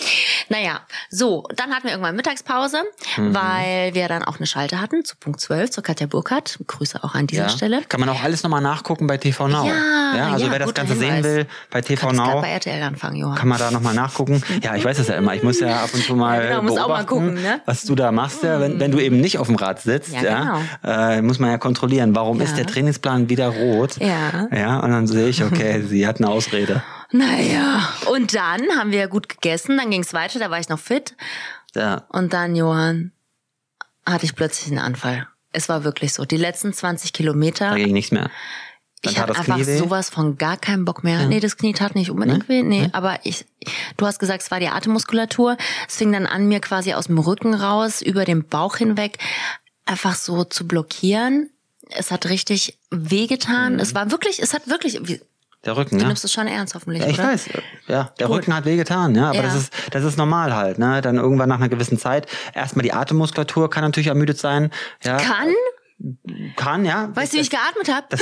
Naja, 0.48 0.80
so, 1.10 1.44
dann 1.56 1.70
hatten 1.70 1.84
wir 1.84 1.90
irgendwann 1.92 2.16
Mittagspause, 2.16 2.78
Mhm. 3.16 3.34
weil 3.34 3.94
wir 3.94 4.08
dann 4.08 4.22
auch 4.24 4.36
eine 4.38 4.46
Schalte 4.46 4.80
hatten 4.80 5.04
zu 5.04 5.16
Punkt 5.16 5.40
12, 5.40 5.70
zur 5.70 5.82
Katja 5.82 6.06
Burkhardt. 6.06 6.58
Grüße 6.66 7.02
auch 7.04 7.14
an 7.14 7.26
dieser 7.26 7.44
ja. 7.44 7.48
Stelle. 7.48 7.82
Kann 7.88 8.00
man 8.00 8.08
auch 8.08 8.22
alles 8.22 8.42
nochmal 8.42 8.60
nachgucken 8.62 9.06
bei 9.06 9.16
TV 9.16 9.48
Now. 9.48 9.66
Ja, 9.66 10.32
also 10.32 10.50
wer 10.50 10.58
das 10.58 10.74
Ganze 10.74 10.96
sehen 10.96 11.14
Hinweis. 11.14 11.24
will, 11.24 11.46
bei 11.70 11.80
TV 11.82 12.12
Now 12.12 12.40
bei 12.40 12.50
RTL 12.50 12.82
anfangen, 12.82 13.16
Johann. 13.16 13.36
kann 13.36 13.48
man 13.48 13.58
da 13.58 13.70
nochmal 13.70 13.94
nachgucken. 13.94 14.42
Ja, 14.62 14.74
ich 14.76 14.84
weiß 14.84 14.98
es 14.98 15.08
ja 15.08 15.14
immer. 15.16 15.34
Ich 15.34 15.42
muss 15.42 15.57
ja 15.60 15.82
ab 15.82 15.90
und 15.92 16.02
zu 16.02 16.14
mal 16.14 16.42
Ja, 16.42 16.48
genau, 16.48 16.62
muss 16.62 16.72
auch 16.72 16.88
mal 16.88 17.04
beobachten, 17.04 17.06
gucken, 17.06 17.34
ne? 17.34 17.60
was 17.64 17.84
du 17.84 17.94
da 17.94 18.12
machst, 18.12 18.42
ja, 18.42 18.60
wenn, 18.60 18.80
wenn 18.80 18.90
du 18.90 19.00
eben 19.00 19.20
nicht 19.20 19.38
auf 19.38 19.46
dem 19.46 19.56
Rad 19.56 19.80
sitzt. 19.80 20.12
Ja, 20.12 20.62
Ja, 20.84 21.12
äh, 21.14 21.22
muss 21.22 21.38
man 21.38 21.50
ja 21.50 21.58
kontrollieren, 21.58 22.14
warum 22.14 22.40
ist 22.40 22.56
der 22.56 22.66
Trainingsplan 22.66 23.28
wieder 23.28 23.48
rot. 23.48 23.96
Ja. 23.98 24.48
Ja, 24.52 24.80
und 24.80 24.90
dann 24.90 25.06
sehe 25.06 25.28
ich, 25.28 25.42
okay, 25.42 25.82
sie 25.86 26.06
hat 26.06 26.18
eine 26.18 26.28
Ausrede. 26.28 26.82
Naja, 27.10 27.88
und 28.12 28.34
dann 28.34 28.62
haben 28.78 28.90
wir 28.90 29.08
gut 29.08 29.28
gegessen, 29.28 29.78
dann 29.78 29.90
ging's 29.90 30.12
weiter, 30.12 30.38
da 30.38 30.50
war 30.50 30.60
ich 30.60 30.68
noch 30.68 30.78
fit. 30.78 31.16
Ja. 31.74 32.04
Und 32.08 32.32
dann, 32.32 32.54
Johann, 32.54 33.12
hatte 34.06 34.24
ich 34.24 34.34
plötzlich 34.34 34.70
einen 34.70 34.84
Anfall. 34.84 35.26
Es 35.52 35.68
war 35.68 35.84
wirklich 35.84 36.12
so. 36.12 36.24
Die 36.24 36.36
letzten 36.36 36.72
20 36.72 37.12
Kilometer, 37.12 37.70
Da 37.70 37.76
ging 37.76 37.92
nichts 37.92 38.12
mehr. 38.12 38.30
Dann 39.02 39.12
ich 39.12 39.18
hatte 39.20 39.36
einfach 39.36 39.54
Knie 39.56 39.64
sowas 39.78 40.10
von 40.10 40.38
gar 40.38 40.56
keinen 40.56 40.84
Bock 40.84 41.04
mehr. 41.04 41.26
Nee, 41.26 41.40
das 41.40 41.56
Knie 41.56 41.72
tat 41.72 41.94
nicht 41.94 42.10
unbedingt 42.10 42.48
weh. 42.48 42.62
Nee, 42.62 42.88
aber 42.92 43.20
ich, 43.22 43.44
du 43.96 44.06
hast 44.06 44.18
gesagt, 44.18 44.42
es 44.42 44.50
war 44.50 44.58
die 44.60 44.68
Atemmuskulatur. 44.68 45.56
Es 45.88 45.96
fing 45.96 46.12
dann 46.12 46.26
an, 46.26 46.48
mir 46.48 46.60
quasi 46.60 46.94
aus 46.94 47.06
dem 47.06 47.18
Rücken 47.18 47.54
raus, 47.54 48.02
über 48.02 48.24
den 48.24 48.44
Bauch 48.48 48.76
hinweg, 48.76 49.18
einfach 49.86 50.14
so 50.16 50.44
zu 50.44 50.66
blockieren. 50.66 51.50
es 51.90 52.10
hat 52.10 52.26
richtig 52.26 52.76
wehgetan. 52.90 53.78
Es 53.78 53.94
war 53.94 54.10
wirklich, 54.10 54.42
es 54.42 54.52
hat 54.52 54.68
wirklich, 54.68 54.98
wie- 55.08 55.20
Der 55.64 55.76
Rücken, 55.76 55.96
du 55.96 56.02
ja. 56.02 56.08
nimmst 56.08 56.24
es 56.24 56.32
schon 56.32 56.46
ernst 56.46 56.74
hoffentlich, 56.74 57.02
Ja, 57.02 57.08
ich 57.08 57.18
oder? 57.18 57.28
weiß, 57.28 57.48
ja, 57.86 58.12
der 58.18 58.26
Gut. 58.26 58.36
Rücken 58.36 58.54
hat 58.54 58.64
wehgetan, 58.66 59.14
ja, 59.14 59.28
aber 59.28 59.36
Ja. 59.36 59.42
das 59.42 59.54
ist 59.54 59.72
das 59.92 60.04
ist 60.04 60.18
normal 60.18 60.54
halt, 60.54 60.78
ne? 60.78 61.00
Dann 61.00 61.16
irgendwann 61.16 61.48
nach 61.48 61.56
einer 61.56 61.68
gewissen 61.70 61.98
Zeit 61.98 62.26
erstmal 62.54 62.82
die 62.82 62.92
Atemmuskulatur 62.92 63.70
kann 63.70 63.84
natürlich 63.84 64.08
ermüdet 64.08 64.38
sein, 64.38 64.70
ja. 65.02 65.16
Kann? 65.16 65.48
Kann, 66.56 66.84
ja. 66.84 67.10
Weißt 67.14 67.32
du, 67.32 67.38
wie 67.38 67.40
ich 67.40 67.50
geatmet 67.50 67.92
habe? 67.92 68.06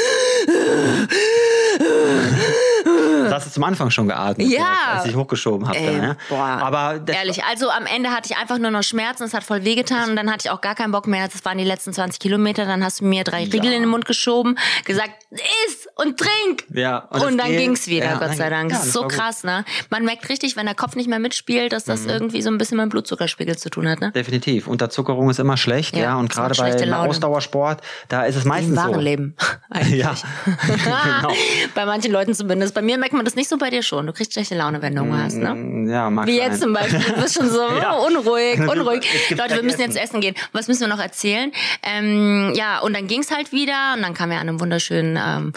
Das 3.26 3.33
hast 3.33 3.47
du 3.47 3.50
zum 3.50 3.64
Anfang 3.64 3.90
schon 3.90 4.07
geatmet, 4.09 4.47
Ja. 4.49 4.59
direkt, 4.59 4.87
als 4.88 5.07
ich 5.07 5.16
hochgeschoben 5.16 5.66
habe, 5.69 5.78
Ey, 5.78 5.99
ja. 5.99 6.16
boah. 6.28 6.38
Aber 6.62 7.00
Ehrlich, 7.07 7.43
also 7.45 7.71
am 7.71 7.87
Ende 7.87 8.11
hatte 8.11 8.31
ich 8.33 8.37
einfach 8.38 8.59
nur 8.59 8.71
noch 8.71 8.83
Schmerzen, 8.83 9.25
es 9.25 9.35
hat 9.35 9.43
voll 9.45 9.64
wehgetan 9.64 10.11
und 10.11 10.16
dann 10.16 10.31
hatte 10.31 10.47
ich 10.47 10.50
auch 10.50 10.61
gar 10.61 10.75
keinen 10.75 10.93
Bock 10.93 11.07
mehr. 11.07 11.26
Das 11.28 11.45
waren 11.45 11.59
die 11.59 11.64
letzten 11.64 11.93
20 11.93 12.21
Kilometer, 12.21 12.64
dann 12.66 12.85
hast 12.85 13.00
du 13.00 13.05
mir 13.05 13.25
drei 13.25 13.45
Riegel 13.45 13.73
in 13.73 13.83
den 13.83 13.88
Mund 13.88 14.05
geschoben, 14.07 14.57
gesagt, 14.85 15.11
iss 15.33 15.88
und 15.97 16.19
trink. 16.19 16.64
Ja, 16.73 16.99
und 17.11 17.23
und, 17.23 17.38
dann 17.38 17.49
geht. 17.49 17.59
ging's 17.59 17.87
wieder, 17.88 18.07
Ja, 18.07 18.19
Gott 18.19 18.37
sei 18.37 18.49
Dank. 18.50 18.71
ja, 18.71 18.76
das 18.78 18.87
ist 18.87 18.93
so. 18.93 19.05
Mhm. 19.05 19.09
krass, 19.09 19.45
ne? 19.45 19.64
Man 19.90 20.05
merkt 20.05 20.28
richtig, 20.28 20.57
wenn 20.57 20.66
der 20.66 20.75
Kopf 20.75 20.95
nicht 20.97 21.09
mehr 21.09 21.19
mitspielt, 21.19 21.73
dass 21.73 21.85
das 21.85 22.07
irgendwie 22.07 22.43
so 22.43 22.50
ein 22.50 22.59
bisschen 22.59 22.76
mit 22.76 22.85
dem 22.85 22.88
Blutzuckerspiegel 22.90 23.57
zu 23.59 23.71
tun 23.71 23.88
hat, 23.88 24.00
ne? 24.00 24.12
Definitiv. 24.12 24.66
Unterzuckerung 24.69 25.28
ist 25.31 25.38
immer 25.40 25.57
schlecht, 25.57 25.97
Ja, 25.97 26.02
ja. 26.02 26.16
Und 26.16 26.31
gerade 26.31 26.55
bei 26.57 26.71
Laune. 26.85 27.09
Ausdauersport, 27.11 27.81
da 28.09 28.25
ist 28.25 28.37
es 28.37 28.43
Im 28.45 28.49
meistens 28.50 28.76
wahren 28.76 28.95
so. 28.95 29.00
Leben. 29.00 29.35
Eigentlich. 29.71 29.99
Ja, 30.00 30.14
genau. 30.66 31.35
Bei 31.75 31.87
manchen 31.87 32.12
Leuten 32.12 32.35
zumindest. 32.35 32.75
Bei 32.75 32.83
mir 32.87 32.97
merkt 32.99 33.12
man 33.14 33.25
das 33.25 33.35
nicht 33.35 33.49
so 33.49 33.59
bei 33.59 33.69
dir 33.71 33.83
schon. 33.83 34.07
Du 34.07 34.12
kriegst 34.12 34.33
schlechte 34.33 34.55
Laune, 34.57 34.81
wenn 34.81 34.95
du 34.95 35.02
Hunger 35.02 35.25
hast, 35.25 35.37
ne? 35.37 35.90
Ja, 35.90 36.09
mag 36.09 36.26
Wie 36.26 36.38
sein. 36.38 36.50
jetzt 36.50 36.61
zum 36.62 36.73
Beispiel. 36.73 37.00
Du 37.00 37.21
bist 37.21 37.35
schon 37.35 37.50
so 37.50 37.61
Ja. 37.83 37.93
unruhig, 37.93 38.59
unruhig. 38.69 39.07
Leute, 39.31 39.57
wir 39.57 39.62
müssen 39.62 39.81
jetzt 39.83 39.97
essen 39.97 40.21
gehen. 40.21 40.35
Was 40.52 40.69
müssen 40.69 40.81
wir 40.81 40.88
noch 40.88 41.00
erzählen? 41.00 41.52
Ähm, 41.83 42.52
ja, 42.55 42.78
und 42.81 42.97
dann 42.97 43.07
ging's 43.07 43.31
halt 43.31 43.52
wieder 43.52 43.95
und 43.97 44.02
dann 44.02 44.14
kam 44.14 44.31
wir 44.31 44.37
an 44.37 44.49
einem 44.49 44.61
wunderschönen 44.61 45.16
ähm, 45.16 45.52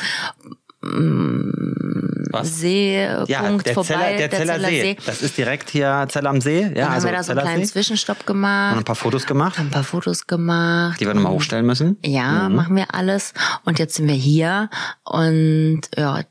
Was? 2.32 2.60
Seepunkt 2.60 3.30
Ja, 3.30 3.42
der 3.58 3.74
vorbei. 3.74 3.84
Zeller, 3.84 4.18
der 4.18 4.32
Zeller 4.32 4.60
See. 4.60 4.98
Das 5.06 5.22
ist 5.22 5.38
direkt 5.38 5.70
hier 5.70 6.06
Zell 6.10 6.28
am 6.28 6.42
See. 6.42 6.62
Ja, 6.62 6.70
Dann 6.70 6.84
haben 6.86 6.94
also 6.94 7.08
wir 7.08 7.14
da 7.14 7.24
so 7.24 7.32
einen 7.32 7.40
kleinen 7.42 7.54
Zellersee. 7.56 7.74
Zwischenstopp 7.74 8.20
Und 8.22 8.26
gemacht, 8.28 8.78
ein 8.78 8.84
paar 8.84 8.96
Fotos 8.96 9.26
gemacht, 9.26 9.60
ein 9.60 9.70
paar 9.72 9.84
Fotos 9.84 10.28
gemacht. 10.28 11.00
die 11.00 11.06
wir 11.08 11.14
nochmal 11.14 11.32
hochstellen 11.34 11.66
müssen. 11.66 11.98
Ja, 12.04 12.50
machen 12.50 12.76
wir 12.76 12.94
alles. 12.94 13.34
Und 13.66 13.80
jetzt 13.80 13.96
sind 13.96 14.08
wir 14.08 14.16
hier 14.16 14.70
und 15.04 15.82
ja, 15.98 16.22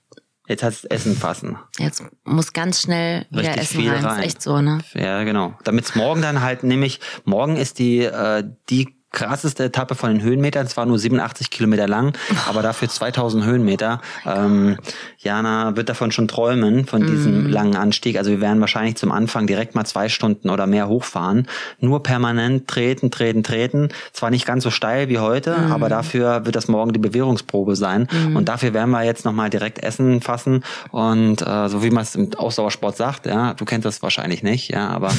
Jetzt 0.49 0.63
es 0.63 0.85
Essen 0.87 1.15
fassen. 1.15 1.59
jetzt 1.79 2.03
muss 2.25 2.53
ganz 2.55 2.81
schnell 2.81 3.27
wieder 3.31 3.43
Richtig 3.51 3.63
Essen 3.63 3.81
viel 3.81 3.91
rein. 3.91 4.05
rein. 4.05 4.19
Ist 4.21 4.25
echt 4.27 4.43
so, 4.43 4.61
ne? 4.61 4.79
Ja, 4.95 5.23
genau. 5.25 5.55
Damit 5.65 5.85
es 5.85 5.95
morgen 5.95 6.23
dann 6.23 6.41
halt 6.41 6.63
nämlich, 6.65 7.01
morgen 7.25 7.57
ist 7.57 7.79
die, 7.79 8.01
äh, 8.01 8.45
die 8.71 8.98
krasseste 9.11 9.65
Etappe 9.65 9.95
von 9.95 10.11
den 10.11 10.23
Höhenmetern. 10.23 10.67
Es 10.67 10.77
war 10.77 10.87
nur 10.87 10.99
87 10.99 11.51
Kilometer 11.51 11.89
lang, 11.89 12.17
aber 12.49 12.63
dafür 12.63 12.89
2000 12.89 13.45
Höhenmeter. 13.45 14.01
Ähm, 14.27 14.77
Jana 15.19 15.77
wird 15.77 15.89
davon 15.89 16.13
schon 16.13 16.29
träumen, 16.29 16.87
von 16.87 17.07
diesem 17.07 17.45
Mhm. 17.45 17.51
langen 17.51 17.77
Anstieg. 17.77 18.19
Also 18.19 18.31
wir 18.31 18.41
werden 18.41 18.61
wahrscheinlich 18.61 18.97
zum 18.97 19.11
Anfang 19.13 19.47
direkt 19.47 19.75
mal 19.75 19.85
zwei 19.85 20.09
Stunden 20.09 20.51
oder 20.51 20.67
mehr 20.67 20.89
hochfahren. 20.89 21.47
Nur 21.81 22.03
permanent 22.03 22.69
treten, 22.69 23.11
treten, 23.11 23.43
treten. 23.43 23.89
Zwar 24.13 24.31
nicht 24.31 24.47
ganz 24.47 24.63
so 24.65 24.71
steil 24.71 25.09
wie 25.09 25.19
heute, 25.19 25.57
Mhm. 25.57 25.73
aber 25.73 25.89
dafür 25.89 26.45
wird 26.45 26.55
das 26.57 26.69
morgen 26.69 26.93
die 26.93 26.99
Bewährungsprobe 26.99 27.77
sein. 27.77 28.09
Und 28.35 28.49
dafür 28.49 28.75
werden 28.75 28.91
wir 28.91 29.03
jetzt 29.05 29.25
nochmal 29.25 29.51
direkt 29.51 29.83
Essen 29.83 30.21
fassen. 30.21 30.65
Und 30.91 31.43
äh, 31.43 31.69
so 31.69 31.83
wie 31.83 31.91
man 31.91 32.03
es 32.03 32.15
im 32.15 32.31
Ausdauersport 32.37 32.97
sagt, 32.97 33.27
ja, 33.27 33.55
du 33.55 33.65
kennst 33.65 33.85
das 33.87 34.03
wahrscheinlich 34.03 34.43
nicht, 34.43 34.69
ja, 34.71 34.89
aber 34.89 35.11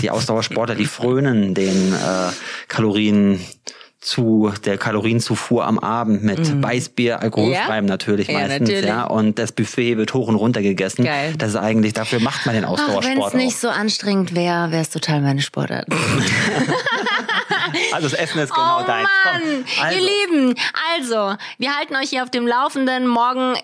die 0.00 0.10
Ausdauersportler, 0.10 0.74
die 0.74 0.86
frönen 0.86 1.54
den 1.54 1.92
äh, 1.92 1.96
Kalorien 2.68 3.31
zu 4.00 4.52
der 4.64 4.78
Kalorienzufuhr 4.78 5.64
am 5.64 5.78
Abend 5.78 6.24
mit 6.24 6.60
Weißbier, 6.62 7.20
alkoholfreiem 7.22 7.86
natürlich 7.86 8.26
Mhm. 8.28 8.34
Ja, 8.34 8.40
meistens, 8.40 8.68
natürlich. 8.68 8.88
ja, 8.88 9.04
und 9.04 9.38
das 9.38 9.52
Buffet 9.52 9.96
wird 9.96 10.12
hoch 10.12 10.26
und 10.26 10.34
runter 10.34 10.60
gegessen. 10.60 11.04
Geil. 11.04 11.34
Das 11.38 11.50
ist 11.50 11.56
eigentlich 11.56 11.92
dafür 11.92 12.20
macht 12.20 12.44
man 12.44 12.56
den 12.56 12.64
Ach, 12.64 12.70
wenn 12.70 12.80
Ausdauersport 12.80 13.34
es 13.34 13.34
nicht 13.34 13.56
so 13.56 13.68
anstrengend 13.68 14.34
wäre, 14.34 14.72
wäre 14.72 14.82
es 14.82 14.90
total 14.90 15.20
meine 15.20 15.40
Sportart. 15.40 15.86
Also 17.92 18.08
das 18.08 18.18
Essen 18.18 18.40
ist 18.40 18.52
genau 18.52 18.80
oh 18.82 18.86
deins. 18.86 19.08
Mann, 19.24 19.42
Komm, 19.42 19.82
also. 19.82 19.98
ihr 19.98 20.02
Lieben, 20.26 20.54
also, 20.96 21.36
wir 21.58 21.76
halten 21.76 21.96
euch 21.96 22.10
hier 22.10 22.22
auf 22.22 22.30
dem 22.30 22.46
Laufenden. 22.46 23.06
Morgen 23.06 23.54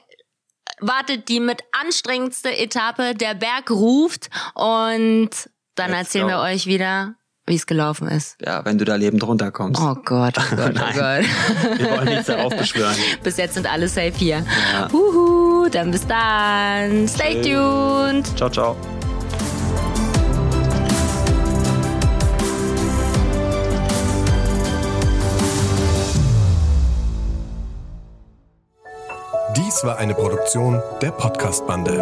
wartet 0.81 1.29
die 1.29 1.41
mit 1.41 1.61
anstrengendste 1.79 2.57
Etappe. 2.57 3.15
Der 3.15 3.35
Berg 3.35 3.71
ruft 3.71 4.31
und 4.55 5.31
dann 5.75 5.91
Let's 5.91 6.01
erzählen 6.15 6.25
go. 6.27 6.31
wir 6.35 6.41
euch 6.41 6.67
wieder, 6.67 7.15
wie 7.49 7.55
es 7.55 7.67
gelaufen 7.67 8.09
ist. 8.09 8.37
Ja, 8.45 8.65
wenn 8.65 8.79
du 8.79 8.85
da 8.85 8.95
lebend 8.97 9.27
runterkommst. 9.27 9.81
Oh 9.81 9.95
Gott, 10.05 10.35
oh 10.39 10.43
Gott, 10.57 10.75
oh 10.77 10.99
Gott. 10.99 11.79
Wir 11.79 11.91
wollen 11.91 12.05
nichts 12.09 12.27
darauf 12.27 12.55
beschwören. 12.57 12.95
Bis 13.23 13.37
jetzt 13.37 13.55
sind 13.55 13.71
alle 13.71 13.89
safe 13.89 14.13
hier. 14.17 14.45
Uhu, 14.93 15.69
dann 15.69 15.91
bis 15.91 16.07
dann. 16.07 17.09
Stay 17.09 17.41
tuned. 17.43 18.27
Ciao, 18.37 18.49
ciao. 18.49 18.77
Dies 29.57 29.85
war 29.85 29.99
eine 29.99 30.15
Produktion 30.15 30.81
der 31.01 31.11
Podcast-Bande. 31.11 31.99